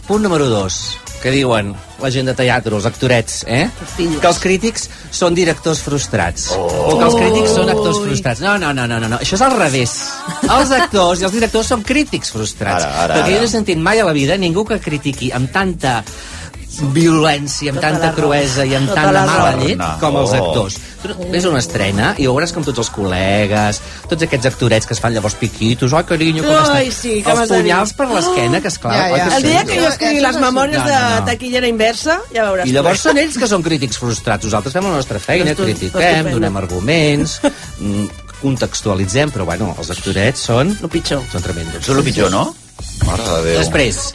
[0.06, 0.80] punt número 2.
[1.20, 3.66] Que diuen la gent de teatre, els actorets, eh?
[3.98, 6.48] Que els crítics són directors frustrats.
[6.56, 6.64] Oh.
[6.64, 8.42] O que els crítics són actors frustrats.
[8.44, 9.20] No, no, no, no, no, no.
[9.20, 9.96] això és al revés.
[10.48, 12.86] Els actors i els directors són crítics frustrats.
[12.86, 13.36] Ara, ara, perquè ara.
[13.36, 16.00] jo no he sentit mai a la vida ningú que critiqui amb tanta
[16.94, 19.64] violència, amb Tota tanta cruesa i amb Tota tanta la mala raó.
[19.64, 19.88] llet No.
[20.00, 20.34] com els Oh.
[20.34, 20.76] actors.
[21.02, 25.00] Tu ves una estrena i veuràs com tots els col·legues, tots aquests actorets que es
[25.00, 26.92] fan llavors piquitos, oi, carinyo, com Ai, està?
[26.92, 28.94] sí, que els de punyals per l'esquena, que esclar...
[28.94, 29.28] Ja, oi ja.
[29.28, 31.24] que El dia que jo escrigui les memòries No, de no, no.
[31.24, 32.66] taquillera inversa, ja veuràs.
[32.66, 34.44] I llavors són ells que són crítics frustrats.
[34.44, 37.40] Nosaltres fem la nostra feina, Estu- critiquem, donem arguments,
[37.80, 38.06] mm,
[38.42, 40.76] contextualitzem, però bueno, els actorets són...
[40.82, 41.22] El pitjor.
[41.32, 41.82] Són tremendos.
[41.82, 42.54] És el pitjor, no?
[43.06, 43.58] Mare de Déu.
[43.58, 44.14] Després,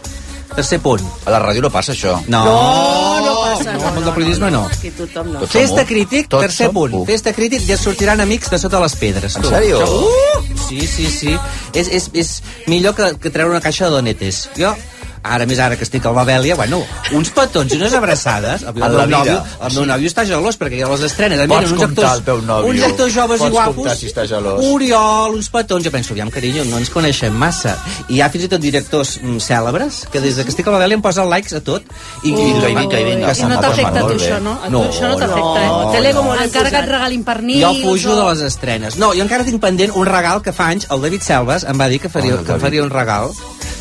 [0.55, 1.03] tercer punt.
[1.25, 2.15] A la ràdio no passa això.
[2.27, 3.73] No, No, no passa.
[3.73, 4.63] No, no, no, no, periodisme no.
[4.71, 5.39] Aquí tothom no.
[5.43, 6.93] Tots Festa crític, Tots tercer punt.
[6.93, 7.05] u.
[7.05, 9.35] Festa crític i et sortiran amics de sota les pedres.
[9.37, 9.79] En sèrio?
[9.85, 10.57] Uh!
[10.67, 11.37] Sí, sí, sí.
[11.73, 12.31] És, és, és
[12.67, 14.49] millor que, que treure una caixa de donetes.
[14.57, 14.73] Jo,
[15.25, 16.81] ara més ara que estic al Babèlia, bueno,
[17.17, 18.63] uns petons i unes abraçades.
[18.65, 19.07] El, meu vida.
[19.17, 21.39] nòvio, el meu nòvio està gelós perquè ja les estrenes.
[21.39, 22.71] A mi, Pots uns comptar actors, el teu nòvio.
[22.71, 23.91] Uns actors joves Pots i guapos.
[23.99, 24.61] si està gelós.
[24.71, 25.83] Oriol, uns petons.
[25.85, 27.75] Jo penso, aviam, carinyo, no ens coneixem massa.
[28.07, 30.71] I hi ha fins i tot directors mm, cèlebres que des de que estic a
[30.73, 31.83] la Babèlia em posen likes a tot.
[32.23, 33.33] I, Ui, i vinga, i vinga.
[33.33, 34.55] I no t'afecta a tu això, no?
[34.61, 35.95] A tu No, això no t'afecta, no, eh?
[35.97, 37.61] Tele com Encara que et regalin pernils...
[37.63, 38.97] Jo fujo o- de les estrenes.
[39.01, 41.87] No, jo encara tinc pendent un regal que fa anys el David Selves em va
[41.91, 43.31] dir que faria, Oh, el que faria un regal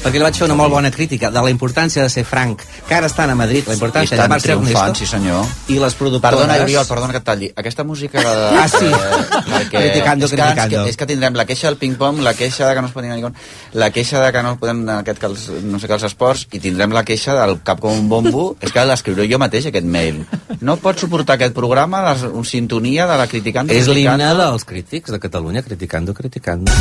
[0.04, 2.94] perquè li vaig fer una molt bona crítica de la importància de ser franc, que
[2.94, 5.44] ara estan a Madrid, la importància de Marc honesto, sí senyor.
[5.68, 6.38] i les productores...
[6.38, 7.50] Perdona, Oriol, perdona que et talli.
[7.56, 8.34] Aquesta música de...
[8.54, 8.88] Ah, sí.
[8.88, 10.76] perquè Criticando, és que, criticando.
[10.76, 12.94] És que, és que tindrem la queixa del ping-pong, la queixa de que no es
[12.94, 13.32] pot dir
[13.74, 16.62] la queixa de que no podem aquest, que els, no sé què, els esports, i
[16.62, 18.46] tindrem la queixa del cap com un bombo.
[18.64, 20.22] és que l'escriuré jo mateix, aquest mail.
[20.64, 23.72] No pot suportar aquest programa, la sintonia de la criticant.
[23.74, 26.72] És l'himne dels crítics de Catalunya, criticando, criticando.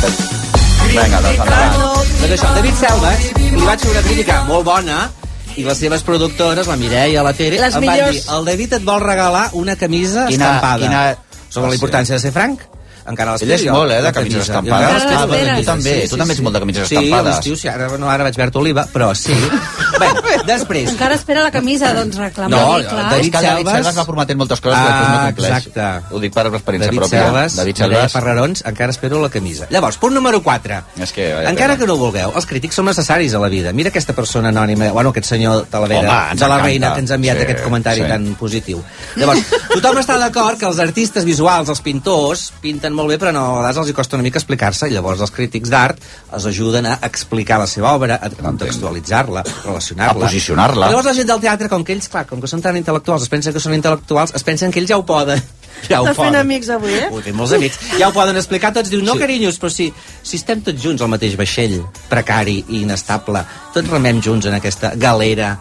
[0.88, 1.76] Vinga, doncs endavant.
[2.20, 4.98] Doncs això, el David Selves, li vaig fer una crítica molt bona,
[5.56, 8.12] i les seves productores, la Mireia, la Tere, Les em van millors.
[8.16, 10.86] dir, el David et vol regalar una camisa Quina- estampada.
[10.86, 11.18] quina-
[11.48, 12.60] Sobre la importància de ser franc.
[13.06, 15.02] Encara Ell l'espero és molt, eh, de camises estampades.
[15.02, 17.34] Encara Ah, tu també, tu també ets molt de camises sí, estampades.
[17.34, 19.34] Sí, l'estiu, sí, ara, no, ara vaig veure Oliva, però sí.
[20.00, 20.08] Bé,
[20.48, 20.88] després...
[20.90, 22.80] Encara espera la camisa, doncs reclama No, clar.
[22.82, 25.52] que el David Selves- Selves va prometent moltes coses que després no Ah, compleix.
[25.66, 26.14] exacte.
[26.14, 27.20] Ho dic per experiència David pròpia.
[27.24, 28.12] Selves, David Mireia Selves.
[28.12, 29.66] Ferrarons, encara espero la camisa.
[29.70, 30.80] Llavors, punt número 4.
[30.98, 31.78] És que, vaya Encara pena.
[31.78, 33.72] que no ho vulgueu, els crítics són necessaris a la vida.
[33.72, 36.00] Mira aquesta persona anònima, bueno, aquest senyor Talavera,
[36.30, 38.08] Home, de la reina, que ens ha enviat Sí, aquest comentari sí.
[38.08, 38.82] tan positiu.
[39.16, 43.42] Llavors, tothom està d'acord que els artistes visuals, els pintors, pinten molt bé, però no,
[43.50, 46.00] a vegades els hi costa una mica explicar-se, i llavors els crítics d'art
[46.34, 50.24] els ajuden a explicar la seva obra, a contextualitzar-la, relacionar-la.
[50.24, 50.90] A posicionar-la.
[50.92, 53.32] Llavors la gent del teatre, com que ells, clar, com que són tan intel·lectuals, es
[53.32, 55.42] pensen que són intel·lectuals, es pensen que ells ja ho poden.
[55.88, 56.40] Ja ho Estàs fent poden.
[56.40, 57.08] amics avui, eh?
[57.12, 57.78] Ui, tinc molts amics.
[57.98, 58.88] Ja ho poden explicar tots.
[58.90, 59.90] Diu, no, carinyos, però si,
[60.22, 63.42] si estem tots junts al mateix vaixell, precari i inestable,
[63.74, 65.58] tots remem junts en aquesta galera.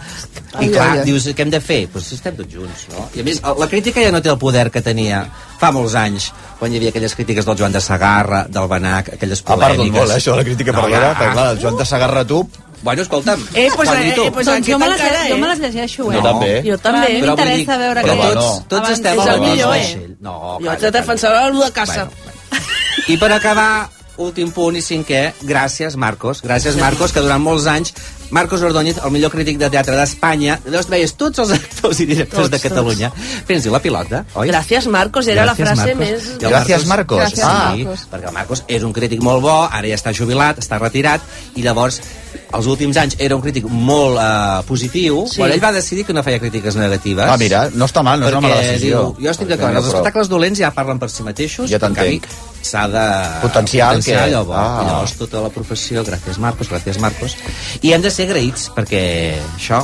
[0.53, 1.05] I Ai, clar, ai, ai.
[1.05, 1.87] dius, què hem de fer?
[1.91, 3.07] Pues si estem tots junts, no?
[3.17, 5.25] I a més, la crítica ja no té el poder que tenia
[5.59, 9.41] fa molts anys, quan hi havia aquelles crítiques del Joan de Sagarra, del Benac, aquelles
[9.41, 9.97] Ha perdut polèmiques.
[9.97, 11.01] molt, eh, això la crítica per ja.
[11.15, 12.43] perquè clar, el Joan de Sagarra tu...
[12.83, 13.39] Bueno, escolta'm.
[13.53, 14.25] Eh, pues, Juanito.
[14.27, 15.39] eh, pues Doncs jo me, les, encara, jo eh?
[15.39, 16.15] me les llegeixo, eh?
[16.17, 16.51] Jo també.
[16.67, 17.05] Jo també.
[17.07, 18.17] A mi Però m'interessa veure però què...
[18.17, 20.15] bueno, tots, tots abans- estem és al millor, eh?
[20.19, 20.99] No, Jo calla, haig de calla.
[20.99, 22.09] defensar el de casa.
[23.07, 26.43] I per acabar, últim punt i cinquè, gràcies, Marcos.
[26.43, 27.93] Gràcies, Marcos, que durant molts anys
[28.33, 32.47] Marcos Ordóñez, el millor crític de teatre d'Espanya, llavors veies tots els actors i directors
[32.47, 33.11] Tots, de Catalunya
[33.45, 34.47] fent-hi la pilota, oi?
[34.49, 35.99] Gràcies, Marcos, era la Gràcies, frase Marcos.
[35.99, 36.41] més...
[36.41, 37.19] I Gràcies, Marcos.
[37.21, 38.07] Gràcies, Ah, Sí, Marcos.
[38.11, 41.21] perquè el Marcos és un crític molt bo, ara ja està jubilat, està retirat,
[41.55, 42.01] i llavors
[42.53, 45.41] els últims anys era un crític molt uh, positiu, Sí.
[45.41, 47.25] però ell va decidir que no feia crítiques negatives.
[47.29, 48.99] Ah, mira, no està mal, no és una mala decisió.
[49.17, 52.21] Diu, jo estic d'acord, els espectacles dolents ja parlen per si mateixos, Ja en canvi,
[52.61, 53.07] s'ha de
[53.41, 54.53] Potenciar potenciar que- allò bo.
[54.53, 54.83] Ah.
[54.83, 57.35] I llavors tota la professió, gràcies Marcos, gràcies Marcos,
[57.81, 59.81] i hem de ser agraïts, perquè això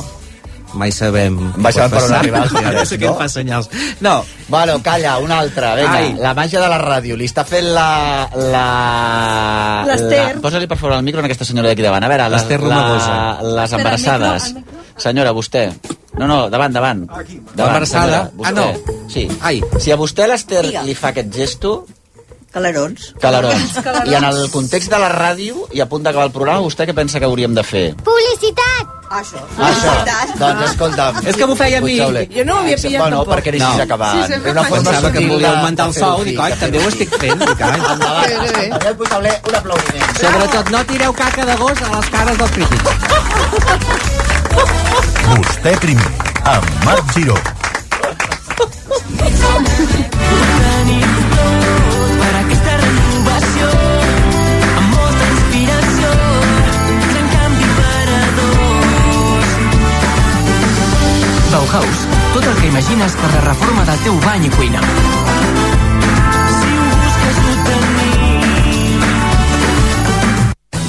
[0.74, 3.00] mai sabem Mai sabem per on arribar els no diaris, sé no?
[3.02, 3.68] què em fa senyals.
[4.00, 5.92] No, Bueno, calla, una altra, vinga.
[5.94, 6.14] Ai.
[6.18, 7.16] La màgia de la ràdio.
[7.16, 8.28] Li està fent la...
[8.34, 10.34] la L'Ester.
[10.36, 12.02] la- Posa-li per favor el micro a aquesta senyora d'aquí davant.
[12.04, 12.82] A veure, les, la,
[13.42, 14.50] les Espera, embarassades.
[15.00, 15.68] Senyora, vostè.
[16.18, 17.06] No, no, davant, davant.
[17.14, 17.38] Aquí.
[17.56, 18.30] L'embarassada?
[18.44, 18.66] Ah, no.
[19.08, 19.28] Sí.
[19.40, 19.62] Ai.
[19.78, 21.86] Si a vostè l'Ester li fa aquest gesto,
[22.50, 23.12] Calarons.
[23.22, 23.76] calarons.
[24.10, 26.94] I en el context de la ràdio i a punt d'acabar el programa, vostè què
[26.98, 27.84] pensa que hauríem de fer?
[28.02, 28.96] Publicitat!
[29.10, 29.40] Això.
[29.58, 29.92] Això.
[30.38, 31.16] Doncs escolta'm.
[31.26, 31.96] És que m'ho feia a mi.
[31.98, 32.10] Jo
[32.46, 33.34] no ho havia pillat Bueno, tampoc.
[33.34, 33.82] perquè anessis No.
[33.82, 34.22] acabant.
[34.22, 36.52] Sí, sempre Era una forma pensava que em volia de- augmentar el sou, dic, oi,
[36.60, 37.80] també ho estic fent, dic, ai.
[37.80, 38.30] Endavant.
[38.70, 40.16] Daniel Puigdeuler, un aplaudiment.
[40.20, 42.90] Sobretot, no tireu caca de gos a les cares dels crítics.
[45.26, 46.10] Vostè primer,
[46.44, 47.34] amb Marc Giró.
[62.90, 64.80] eines per la reforma del teu bany i cuina.
[66.56, 69.02] Si ho busques ho tenim.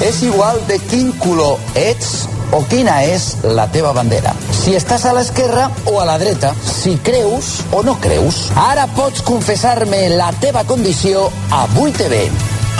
[0.02, 4.34] És igual de quin color ets o quina és la teva bandera.
[4.52, 8.50] Si estàs a l'esquerra o a la dreta, si creus o no creus.
[8.56, 12.26] Ara pots confessar-me la teva condició a 8TV.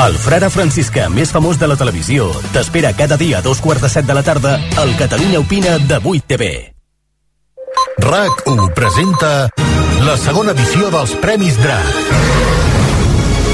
[0.03, 3.93] El frare franciscà més famós de la televisió t'espera cada dia a dos quarts de
[3.93, 6.72] set de la tarda al Catalunya Opina de 8TV.
[8.03, 9.33] RAC1 presenta
[10.07, 12.72] la segona edició dels Premis DRAC.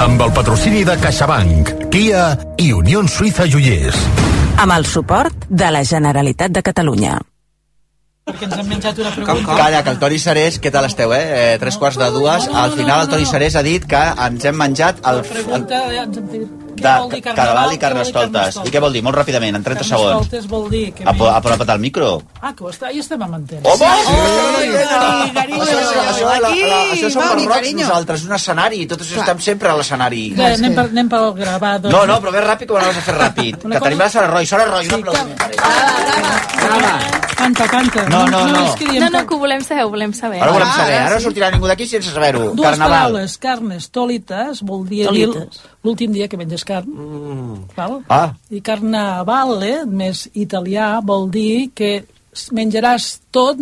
[0.00, 2.22] Amb el patrocini de CaixaBank, Kia
[2.58, 3.96] i Unió Suïssa Joiers.
[4.60, 7.18] amb el suport de la Generalitat de Catalunya.
[8.28, 9.46] Perquè ens hem menjat una Com, pregunta.
[9.46, 9.56] com?
[9.56, 11.54] Calla, que el Toni Serés, què tal esteu, eh?
[11.54, 11.58] eh?
[11.58, 12.48] Tres quarts de dues.
[12.52, 16.04] Al final el Toni Serés ha dit que ens hem menjat el, el Pregunta, ja
[16.04, 16.28] ens hem
[16.80, 18.58] de vol dir Carnaval i Carnestoltes.
[18.64, 19.02] I què vol dir?
[19.06, 20.10] Molt ràpidament, en 30 segons.
[20.10, 21.04] Carnestoltes vol dir que...
[21.10, 22.10] Apo- Apropa't al micro.
[22.40, 23.62] Ah, que ho està, ja estem amb antena.
[23.64, 23.86] Home!
[23.90, 25.62] Això, carinyo.
[25.62, 30.24] això, això, mi barrocs nosaltres, un escenari, tots estem sempre a l'escenari.
[30.36, 31.82] Anem, per, anem pel gravat.
[31.86, 31.94] Doncs.
[31.94, 33.62] No, no, però ve ràpid que ho anaves a fer ràpid.
[33.66, 34.46] Que tenim la Sara Roy.
[34.46, 35.38] Sara Roy, un aplaudiment.
[37.40, 38.02] Canta, canta.
[38.08, 38.64] No, no, no.
[39.00, 40.42] No, no, que ho volem saber, ho volem saber.
[40.42, 40.98] Ara volem saber.
[41.00, 42.50] Ara no sortirà ningú d'aquí sense saber-ho.
[42.52, 43.14] Dues Carnaval.
[43.14, 45.62] paraules, carnes, tolites, vol dir dir Tolites.
[45.84, 46.88] L'últim dia que menges carn.
[46.90, 47.58] Mm.
[47.76, 48.00] Val?
[48.08, 48.34] Ah.
[48.50, 52.04] I carnavale, més italià, vol dir que
[52.56, 53.60] menjaràs tot,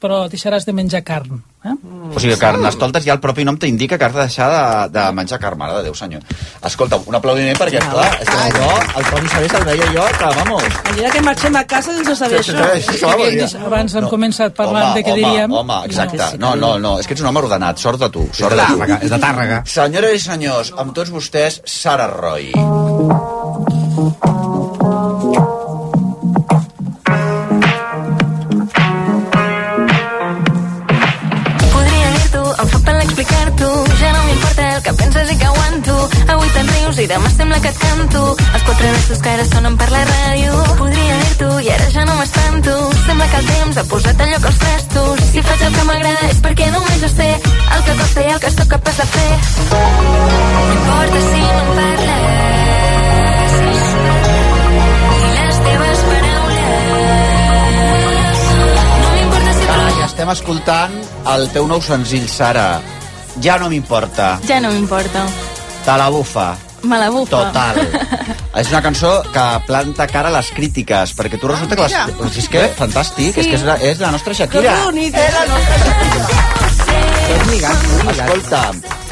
[0.00, 1.42] però deixaràs de menjar carn.
[1.66, 1.74] Eh?
[2.14, 4.60] O sigui, Carnestoltes ja el propi nom t'indica que has de deixar de,
[4.94, 6.22] de menjar carn, mare de Déu, senyor.
[6.68, 8.68] Escolta, un aplaudiment perquè, clar, és que jo,
[9.00, 10.68] el Toni Sabés el veia jo, que, vamos...
[10.92, 12.68] El dia que marxem a casa sense saber Sí, això.
[12.76, 13.64] sí, sí, sí, vamos, ja.
[13.66, 15.56] Abans hem començat parlant home, de què home, diríem.
[15.62, 16.30] Home, exacte.
[16.42, 18.68] No, no, no, és que ets un home ordenat, sort de tu, sort de de
[18.70, 18.78] tu.
[18.78, 19.62] Tàrrega, és de Tàrrega.
[19.76, 22.52] Senyores i senyors, amb tots vostès, Sara Roy.
[36.96, 38.20] I demà sembla que et canto.
[38.56, 40.52] Els quatre versos que ara sonen per la ràdio.
[40.78, 42.72] Podria dir-t'ho i ara ja no m'espanto.
[43.04, 45.20] Sembla que el temps ha posat en lloc els trastos.
[45.28, 47.28] Si faig el que m'agrada és perquè només ho sé.
[47.76, 49.32] El que costa i el que sóc capaç de fer.
[49.76, 53.52] No importa si no en parles.
[55.20, 56.78] I les teves paraules.
[59.04, 61.00] No m'importa si estem escoltant
[61.36, 62.70] el teu nou senzill, Sara.
[63.44, 64.38] Ja no m'importa.
[64.48, 65.28] Ja no m'importa.
[65.84, 66.65] Te la bufa.
[66.86, 67.30] Me la bufa.
[67.30, 67.80] Total.
[68.56, 71.92] és una cançó que planta cara a les crítiques, perquè tu resulta que les...
[71.92, 72.06] mira.
[72.18, 73.40] Pues és que, fantàstic, Sí.
[73.42, 74.74] és que és la, és la nostra Shakira.
[74.76, 75.14] Que bonic.
[75.22, 76.26] És la nostra Shakira.
[77.50, 77.78] Lligat.
[78.12, 78.62] Escolta,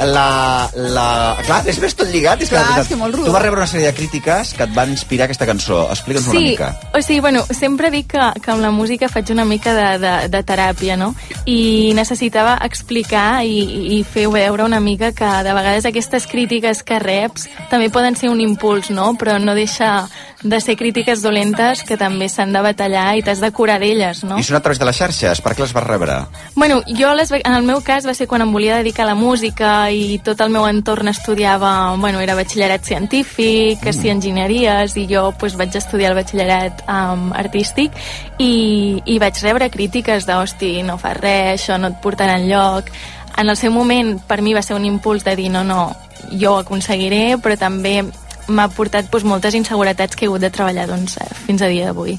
[0.00, 1.36] la, la...
[1.46, 2.40] Clar, és més tot lligat.
[2.42, 3.26] És que, Clar, la veritat, és que molt rodó.
[3.28, 5.84] Tu vas rebre una sèrie de crítiques que et van inspirar aquesta cançó.
[5.94, 6.70] Explica'ns una Sí, mica.
[6.94, 10.14] o sigui, bueno, sempre dic que, que amb la música faig una mica de, de,
[10.28, 11.14] de teràpia, no?
[11.46, 16.98] I necessitava explicar i, i fer veure una mica que de vegades aquestes crítiques que
[16.98, 19.12] reps també poden ser un impuls, no?
[19.20, 20.08] Però no deixa
[20.44, 24.36] de ser crítiques dolentes que també s'han de batallar i t'has de curar d'elles, no?
[24.36, 25.40] I són a través de les xarxes.
[25.40, 26.18] Per què les vas rebre?
[26.54, 29.14] Bueno, jo les, en el meu cas va ser quan em volia dedicar a la
[29.16, 35.06] música i tot el meu entorn estudiava, bueno, era batxillerat científic, que si enginyeries, i
[35.10, 37.96] jo pues, vaig estudiar el batxillerat um, artístic
[38.38, 42.90] i, i vaig rebre crítiques de, hosti, no fas res, això no et portarà enlloc.
[43.36, 45.88] En el seu moment, per mi va ser un impuls de dir, no, no,
[46.30, 48.00] jo ho aconseguiré, però també
[48.48, 51.86] m'ha portat doncs, moltes inseguretats que he hagut de treballar doncs, eh, fins a dia
[51.86, 52.18] d'avui.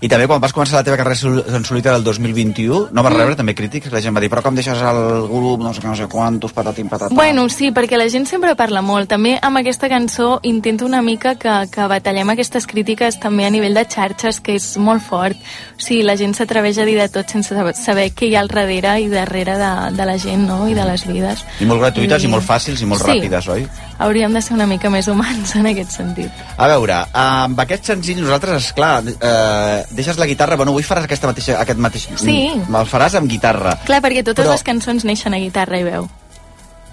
[0.00, 1.16] I també quan vas començar la teva carrera
[1.56, 3.90] en solitari el 2021, no vas rebre també crítics?
[3.92, 6.88] La gent va dir, però com deixes el grup, no sé no sé quantos, patatim,
[6.88, 7.16] patatam...
[7.16, 9.08] Bueno, sí, perquè la gent sempre parla molt.
[9.10, 13.74] També amb aquesta cançó intento una mica que, que batallem aquestes crítiques també a nivell
[13.74, 15.36] de xarxes, que és molt fort.
[15.76, 18.48] O sigui, la gent s'atreveix a dir de tot sense saber què hi ha al
[18.52, 21.44] darrere i darrere de, de la gent, no?, i de les vides.
[21.60, 23.10] I molt gratuïtes I- i molt fàcils i molt Sí.
[23.18, 23.66] ràpides, oi?
[24.02, 26.30] Hauríem de ser una mica més humans en aquest sentit.
[26.56, 31.26] A veure, amb aquest senzill nosaltres, esclar, eh, deixes la guitarra, bueno, avui faràs aquesta
[31.30, 32.08] mateixa, aquest mateix...
[32.22, 32.38] Sí.
[32.54, 33.76] El faràs amb guitarra.
[33.86, 36.08] Clar, perquè totes Però- les cançons neixen a guitarra i veu.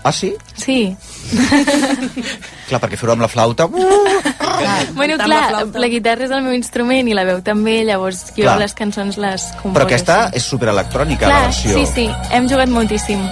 [0.02, 0.30] Ah, sí?
[0.56, 0.96] Sí.
[2.70, 3.66] Clar, perquè fer-ho amb la flauta...
[3.68, 5.80] bueno, Cantar amb clar, la la, flauta.
[5.84, 8.58] la guitarra és el meu instrument i la veu també, llavors jo Clar.
[8.62, 9.74] les cançons les composo.
[9.76, 11.76] Però aquesta és superelectrònica, Clar, la versió.
[11.76, 13.24] sí, sí, hem jugat moltíssim.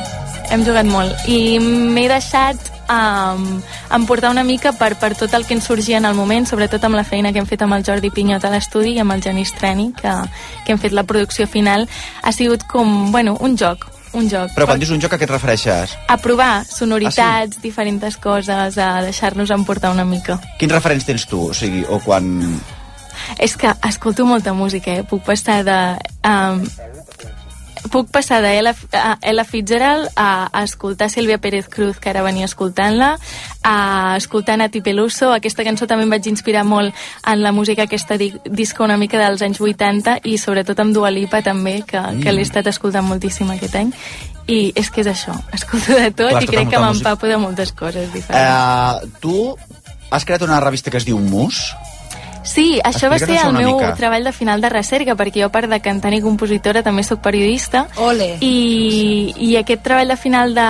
[0.49, 1.27] Hem jugat molt.
[1.27, 3.59] I m'he deixat um,
[3.91, 6.95] emportar una mica per, per tot el que ens sorgia en el moment, sobretot amb
[6.95, 9.51] la feina que hem fet amb el Jordi Pinyot a l'estudi i amb el Genís
[9.57, 10.13] Treni, que,
[10.63, 11.87] que hem fet la producció final.
[12.23, 14.55] Ha sigut com, bueno, un joc, un joc.
[14.55, 15.97] Però quan dius un joc, a què et refereixes?
[16.07, 20.39] A provar sonoritats, diferents coses, a deixar-nos emportar una mica.
[20.61, 21.49] Quins referents tens tu?
[21.51, 22.31] O sigui, o quan...
[23.43, 25.03] És que escolto molta música, eh?
[25.03, 25.77] Puc passar de...
[26.23, 26.63] Um,
[27.89, 33.17] puc passar de Ella, Fitzgerald a, a escoltar Sílvia Pérez Cruz, que ara venia escoltant-la,
[33.63, 35.31] a escoltar Nati Peluso.
[35.33, 39.19] Aquesta cançó també em vaig inspirar molt en la música aquesta di disco una mica
[39.21, 42.23] dels anys 80 i sobretot amb Dua Lipa també, que, mm.
[42.23, 43.91] que l'he estat escoltant moltíssim aquest any.
[44.47, 47.73] I és que és això, escolto de tot Clar, i crec que m'empapo de moltes
[47.75, 49.03] coses diferents.
[49.03, 49.57] Uh, tu
[50.09, 51.65] has creat una revista que es diu Mus.
[52.47, 53.93] Sí, això va ser el meu mica.
[53.99, 57.19] treball de final de recerca, perquè jo, a part de cantant i compositora, també sóc
[57.21, 57.85] periodista.
[57.99, 58.37] Ole.
[58.41, 60.69] I, i aquest treball de final de,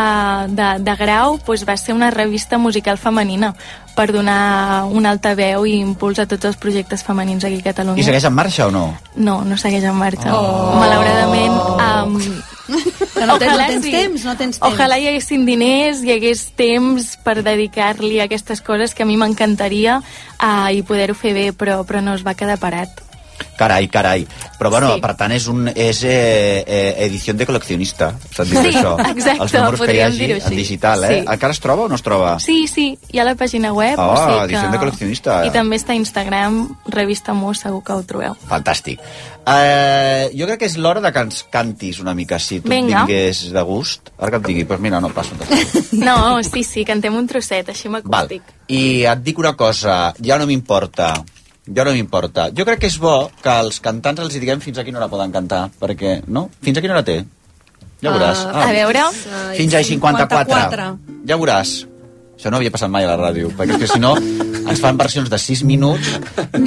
[0.58, 3.54] de, de grau doncs, va ser una revista musical femenina
[3.98, 8.04] per donar una alta veu i impuls a tots els projectes femenins aquí a Catalunya.
[8.04, 8.84] I segueix en marxa o no?
[9.16, 10.30] No, no segueix en marxa.
[10.38, 10.76] Oh.
[10.78, 11.58] Malauradament...
[11.82, 12.22] Um,
[12.68, 14.68] Que no tens- no tens temps, no tens temps.
[14.68, 19.16] Ojalà hi haguessin diners, hi hagués temps per dedicar-li a aquestes coses que a mi
[19.18, 23.07] m'encantaria uh, i poder-ho fer bé, però, però no es va quedar parat.
[23.58, 24.28] Carai, carai.
[24.60, 25.02] Però bueno, Sí.
[25.02, 28.96] per tant és, un, és eh, eh, edició de col·leccionista, s'ha dit Sí, això.
[29.14, 31.08] exacte, Els números que hi hagi en digital, eh?
[31.22, 31.26] Sí.
[31.34, 32.40] Encara es troba o no es troba?
[32.40, 33.98] Sí, sí, hi ha la pàgina web.
[34.00, 35.40] Ah, o sigui edició de col·leccionista.
[35.48, 38.38] I també està a Instagram, Revista Mus, segur que ho trobeu.
[38.50, 39.00] Fantàstic.
[39.48, 42.74] Eh, jo crec que és l'hora de que ens cantis una mica, si tu et
[42.74, 43.06] Vinga.
[43.06, 44.12] vingués de gust.
[44.20, 45.32] Ara que et digui, doncs mira, no, passa.
[45.98, 48.44] No, sí, sí, cantem un trosset, així m'acústic.
[48.68, 51.14] I et dic una cosa, ja no m'importa.
[51.76, 52.50] Ja no m'importa.
[52.56, 55.12] Jo crec que és bo que als cantants els hi diguem fins a quina hora
[55.12, 56.48] poden cantar, perquè, no?
[56.64, 57.20] Fins a quina hora té?
[58.04, 58.46] Ja veuràs.
[58.46, 59.06] Uh, a veure...
[59.58, 60.42] Fins a 54.
[60.46, 60.90] 54.
[61.28, 61.78] Ja veuràs.
[62.38, 65.32] Això no havia passat mai a la ràdio, perquè que si no ens fan versions
[65.32, 66.12] de 6 minuts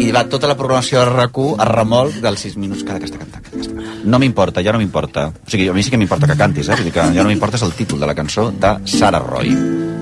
[0.03, 3.20] i va tota la programació de RAC1 a remolc dels 6 minuts cada que està
[3.22, 3.46] cantant.
[4.03, 5.28] No m'importa, ja no m'importa.
[5.30, 6.80] O sigui, a mi sí que m'importa que cantis, eh?
[6.80, 9.99] Vull dir que ja no m'importa és el títol de la cançó de Sara Roy.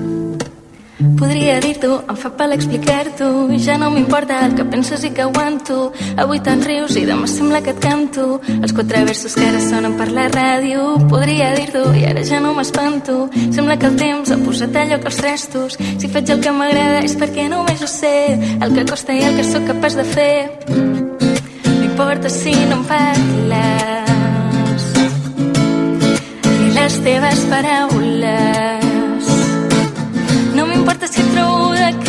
[0.99, 3.47] Podria dir-t'ho, em fa pal explicar-t'ho.
[3.63, 5.93] Ja no m'importa el que penses i que aguanto.
[6.19, 8.25] Avui te'n rius i demà sembla que et canto.
[8.57, 12.51] Els quatre versos que ara sonen per la ràdio Podria dir-t'ho i ara ja no
[12.57, 13.29] m'espanto.
[13.55, 16.99] Sembla que el temps ha posat a lloc els trestos Si faig el que m'agrada
[17.07, 20.35] és perquè només ho sé El que costa i el que sóc capaç de fer.
[20.67, 24.91] No importa si no em parles.
[26.59, 28.78] Ni les teves paraules
[31.35, 32.08] m'importa si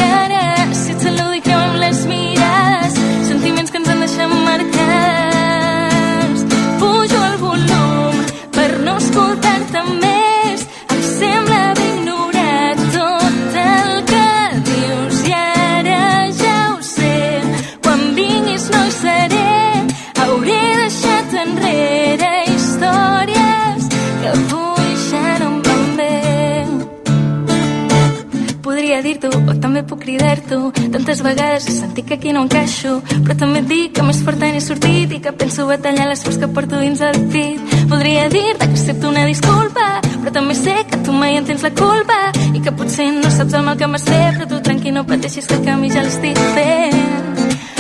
[29.01, 30.59] Dir-t'ho o també puc cridar-t'ho
[30.93, 34.51] Tantes vegades he sentit que aquí no encaixo Però també et dic que més forta
[34.53, 37.75] n'he sortit I que penso batallar les forts que porto dins el pit.
[37.89, 39.87] Podria dir-te que accepto una disculpa
[40.21, 42.19] Però també sé que tu mai en tens la culpa
[42.53, 45.49] I que potser no saps el mal que m'has fet Però tu tranquil no pateixis
[45.49, 47.01] que el canvi ja l'estic fent.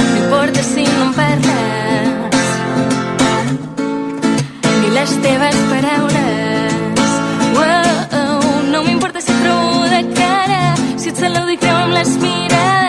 [0.00, 2.48] No importa si no em parles.
[4.80, 6.20] Ni les teves paraules
[7.56, 10.59] Wow, no m'importa si et trobo de cara,
[11.50, 12.79] i creu amb les mirades,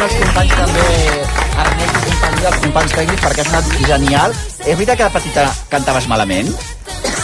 [0.00, 0.84] Gràcies als companys també,
[1.60, 4.32] Ernest i companyia, als companys tècnics, perquè ha sonat genial.
[4.64, 6.48] És veritat que de petita cantaves malament?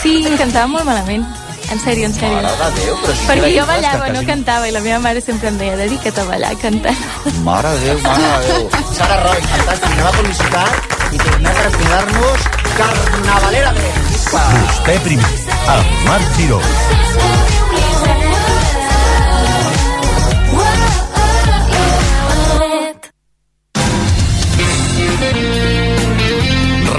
[0.03, 1.25] Sí, cantava molt malament.
[1.73, 2.37] En sèrio, en sèrio.
[2.37, 4.81] Mare de Déu, però sí que Perquè jo ballava, que no quasi- cantava, i la
[4.85, 7.01] meva mare sempre em deia, dedica't a ballar cantant.
[7.49, 8.69] Mare de Déu, mare de Déu.
[8.99, 9.91] Sara Roy, fantàstic.
[9.95, 10.73] Anem a publicitat
[11.13, 12.41] i tornem a cuidar-nos
[12.77, 14.45] carnavalera de Visca.
[14.53, 15.33] Vostè primer,
[15.67, 16.61] amb Marc Giró.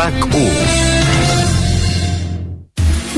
[0.07, 0.87] RAC1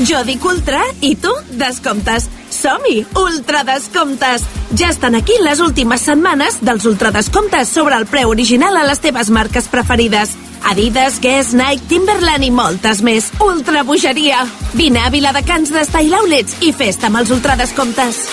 [0.08, 1.30] Jo dic ultra i tu
[1.60, 2.28] descomptes.
[2.50, 3.04] Som-hi!
[3.20, 4.42] Ultra descomptes!
[4.74, 9.00] Ja estan aquí les últimes setmanes dels ultra descomptes sobre el preu original a les
[9.04, 10.32] teves marques preferides.
[10.70, 13.30] Adidas, Guess, Nike, Timberland i moltes més.
[13.44, 14.46] Ultra bogeria!
[14.72, 18.24] Vine a Viladecans d'Estyle Outlets i festa amb els ultra descomptes.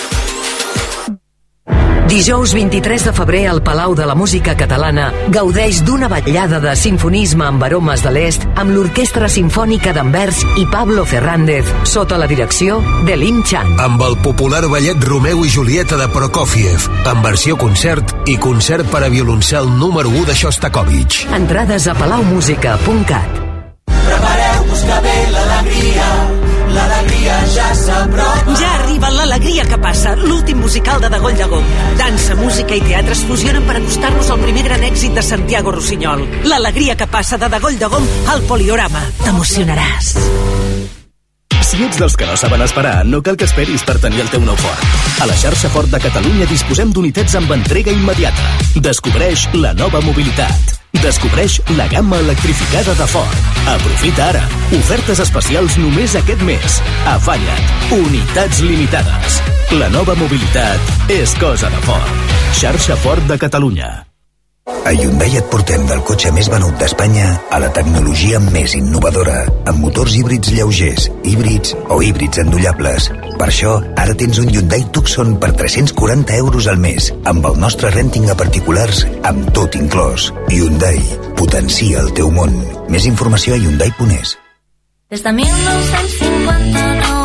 [2.08, 7.44] Dijous 23 de febrer al Palau de la Música Catalana gaudeix d'una vetllada de sinfonisme
[7.44, 13.16] amb aromes de l'est amb l'Orquestra Simfònica d'Anvers i Pablo Fernández sota la direcció de
[13.20, 13.74] Lim Chan.
[13.84, 19.04] amb el popular ballet Romeu i Julieta de Prokofiev, en versió concert i concert per
[19.04, 21.26] a violoncel número 1 de Shostakovich.
[21.36, 23.47] Entrades a palaumusica.cat.
[27.54, 28.56] ja s'apropa.
[28.60, 31.64] Ja arriba l'alegria que passa, l'últim musical de Dagoll de Gom.
[31.98, 36.26] Dansa, música i teatre es fusionen per acostar-nos al primer gran èxit de Santiago Rossinyol.
[36.48, 39.04] L'alegria que passa de Dagoll de Gom al Poliorama.
[39.24, 40.14] T'emocionaràs.
[41.68, 44.40] Si ets dels que no saben esperar, no cal que esperis per tenir el teu
[44.40, 44.88] nou Ford.
[45.20, 48.56] A la xarxa Ford de Catalunya disposem d'unitats amb entrega immediata.
[48.80, 50.77] Descobreix la nova mobilitat.
[50.92, 53.36] Descobreix la gamma electrificada de Ford.
[53.68, 54.42] Aprofita ara.
[54.80, 56.80] Ofertes especials només aquest mes.
[57.12, 57.94] Afanya't.
[58.00, 59.40] Unitats limitades.
[59.76, 62.28] La nova mobilitat és cosa de Ford.
[62.56, 64.07] Xarxa Ford de Catalunya.
[64.68, 69.38] A Hyundai et portem del cotxe més venut d'Espanya a la tecnologia més innovadora,
[69.70, 73.08] amb motors híbrids lleugers, híbrids o híbrids endollables.
[73.40, 77.92] Per això, ara tens un Hyundai Tucson per 340 euros al mes, amb el nostre
[77.94, 80.32] renting a particulars, amb tot inclòs.
[80.52, 81.00] Hyundai,
[81.40, 82.52] potencia el teu món.
[82.92, 84.36] Més informació a hyundai.es.
[85.08, 87.17] Des de 1959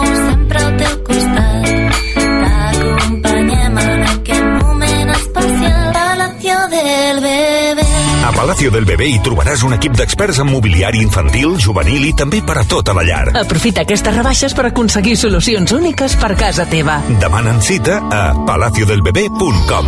[8.43, 12.57] Palacio del Bebé hi trobaràs un equip d'experts en mobiliari infantil, juvenil i també per
[12.59, 13.29] a tota la llar.
[13.39, 16.97] Aprofita aquestes rebaixes per aconseguir solucions úniques per casa teva.
[17.21, 19.87] Demanen cita a palaciodelbebé.com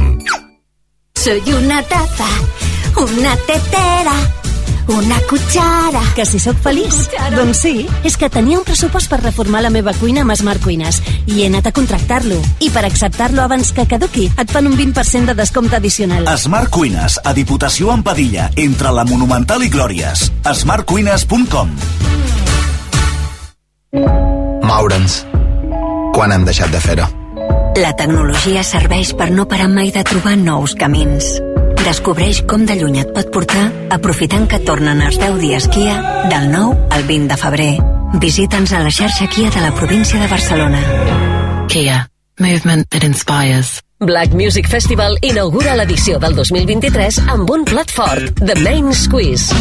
[1.19, 2.29] Soy una taza,
[3.03, 4.15] una tetera,
[4.87, 6.01] una cuchara.
[6.15, 7.09] Que si sóc feliç?
[7.35, 7.85] Doncs sí.
[8.03, 11.49] És que tenia un pressupost per reformar la meva cuina amb Smart Cuines i he
[11.49, 12.39] anat a contractar-lo.
[12.59, 16.29] I per acceptar-lo abans que caduqui, et fan un 20% de descompte addicional.
[16.37, 20.31] Smart Cuines, a Diputació en Padilla, entre la Monumental i Glòries.
[20.53, 21.75] smartcuines.com
[24.65, 25.21] Moure'ns.
[26.15, 27.07] Quan hem deixat de fer-ho?
[27.75, 31.35] La tecnologia serveix per no parar mai de trobar nous camins.
[31.85, 35.99] Descobreix com de lluny et pot portar aprofitant que tornen els 10 dies Kia
[36.31, 37.71] del 9 al 20 de febrer.
[38.23, 40.81] Visita'ns a la xarxa Kia de la província de Barcelona.
[41.69, 42.07] Kia.
[42.41, 43.83] Movement that inspires.
[44.05, 49.53] Black Music Festival inaugura l'edició del 2023 amb un plat fort, The Main Squeeze.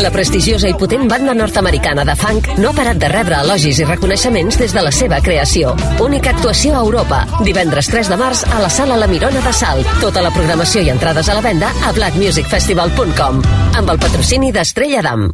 [0.00, 3.88] La prestigiosa i potent banda nord-americana de funk no ha parat de rebre elogis i
[3.88, 5.74] reconeixements des de la seva creació.
[6.02, 7.24] Única actuació a Europa.
[7.46, 9.98] Divendres 3 de març a la Sala La Mirona de Salt.
[10.00, 13.44] Tota la programació i entrades a la venda a blackmusicfestival.com
[13.76, 15.30] amb el patrocini d'Estrella d'Am.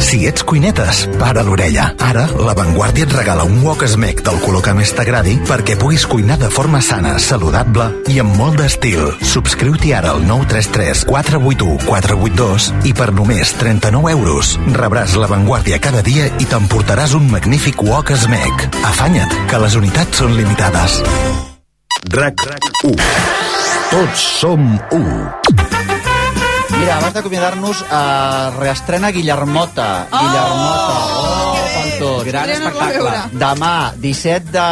[0.00, 1.90] Si ets cuinetes, para l'orella.
[2.00, 6.06] Ara, La Vanguardia et regala un wok smec del color que més t'agradi perquè puguis
[6.08, 9.10] cuinar de forma sana, saludable i amb molt d'estil.
[9.20, 16.00] Subscriu-t'hi ara al 933 481 482 i per només 39 euros rebràs La Vanguardia cada
[16.06, 18.70] dia i t'emportaràs un magnífic wok smec.
[18.88, 21.02] Afanya't, que les unitats són limitades.
[22.14, 22.46] RAC
[22.88, 22.96] 1
[23.90, 24.64] Tots som
[24.96, 25.77] 1
[26.88, 30.06] Mira, abans d'acomiadar-nos, uh, reestrena Guillermota.
[30.08, 30.20] Oh!
[30.22, 30.94] Guillermota.
[31.20, 32.22] Oh, pel tot.
[32.24, 33.10] Gran espectacle.
[33.42, 34.62] Demà, 17 de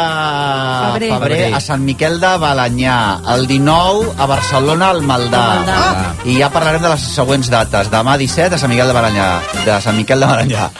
[0.95, 1.11] Febrer.
[1.11, 2.95] febrer, a Sant Miquel de Balanyà.
[3.35, 5.43] El 19 a Barcelona, al Maldà.
[5.43, 5.75] Al Maldà.
[5.77, 6.15] Ah.
[6.25, 7.91] I ja parlarem de les següents dates.
[7.93, 9.27] Demà 17 a Sant Miquel de Balanyà.
[9.67, 10.71] De Sant Miquel de Balanyà.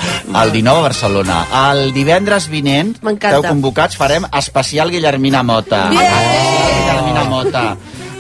[0.42, 1.38] El 19 a Barcelona.
[1.70, 5.86] El divendres vinent, esteu convocats, farem especial Guillermina Mota.
[5.94, 7.68] Especial Guillermina Mota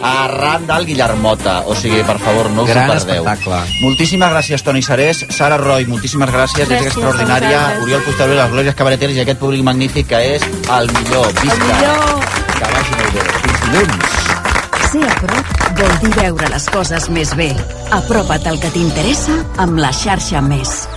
[0.02, 1.64] arran del Guillermota.
[1.66, 3.24] O sigui, per favor, no us Gran ho perdeu.
[3.28, 3.62] espectacle.
[3.82, 5.26] Moltíssimes gràcies, Toni Sarés.
[5.30, 6.68] Sara Roy, moltíssimes gràcies.
[6.68, 7.80] Gràcies és extraordinària.
[7.82, 11.28] Oriol Posterior, les glòries cabareteres i aquest públic magnífic que és el millor.
[11.41, 11.80] Visca.
[12.58, 13.22] Que vagi molt bé.
[13.41, 14.14] Fins dilluns.
[14.91, 17.50] Ser a prop vol dir veure les coses més bé.
[17.91, 20.88] Apropa't al que t'interessa amb la xarxa Més.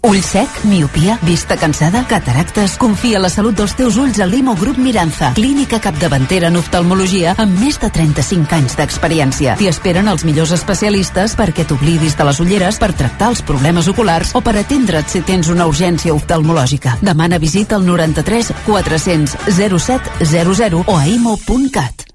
[0.00, 2.76] Ull sec, miopia, vista cansada, cataractes...
[2.78, 7.58] Confia la salut dels teus ulls a Limo Grup Miranza, clínica capdavantera en oftalmologia amb
[7.58, 9.56] més de 35 anys d'experiència.
[9.58, 14.36] T'hi esperen els millors especialistes perquè t'oblidis de les ulleres per tractar els problemes oculars
[14.38, 17.00] o per atendre't si tens una urgència oftalmològica.
[17.02, 22.07] Demana visita al 93 400 07 00 o a imo.cat.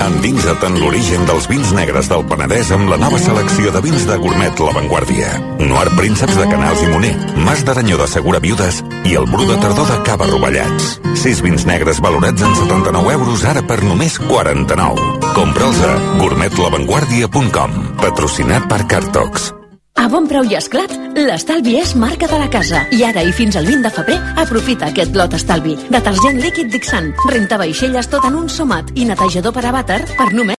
[0.00, 4.16] Endinsa't en l'origen dels vins negres del Penedès amb la nova selecció de vins de
[4.22, 5.30] gourmet La Vanguardia.
[5.60, 7.12] Noir Prínceps de Canals i Moner,
[7.46, 10.98] Mas d'Aranyó de Segura Viudes i el Bru de Tardor de Cava Rovellats.
[11.22, 15.08] Sis vins negres valorats en 79 euros ara per només 49.
[15.36, 17.82] Compra'ls a gourmetlavanguardia.com.
[18.02, 19.52] Patrocinat per Cartox.
[19.92, 22.80] A bon preu i esclat, l'estalvi és marca de la casa.
[22.96, 25.74] I ara i fins al 20 de febrer, aprofita aquest lot estalvi.
[25.92, 30.30] Detergent líquid Dixant, renta vaixelles tot en un somat i netejador per a vàter per
[30.32, 30.50] només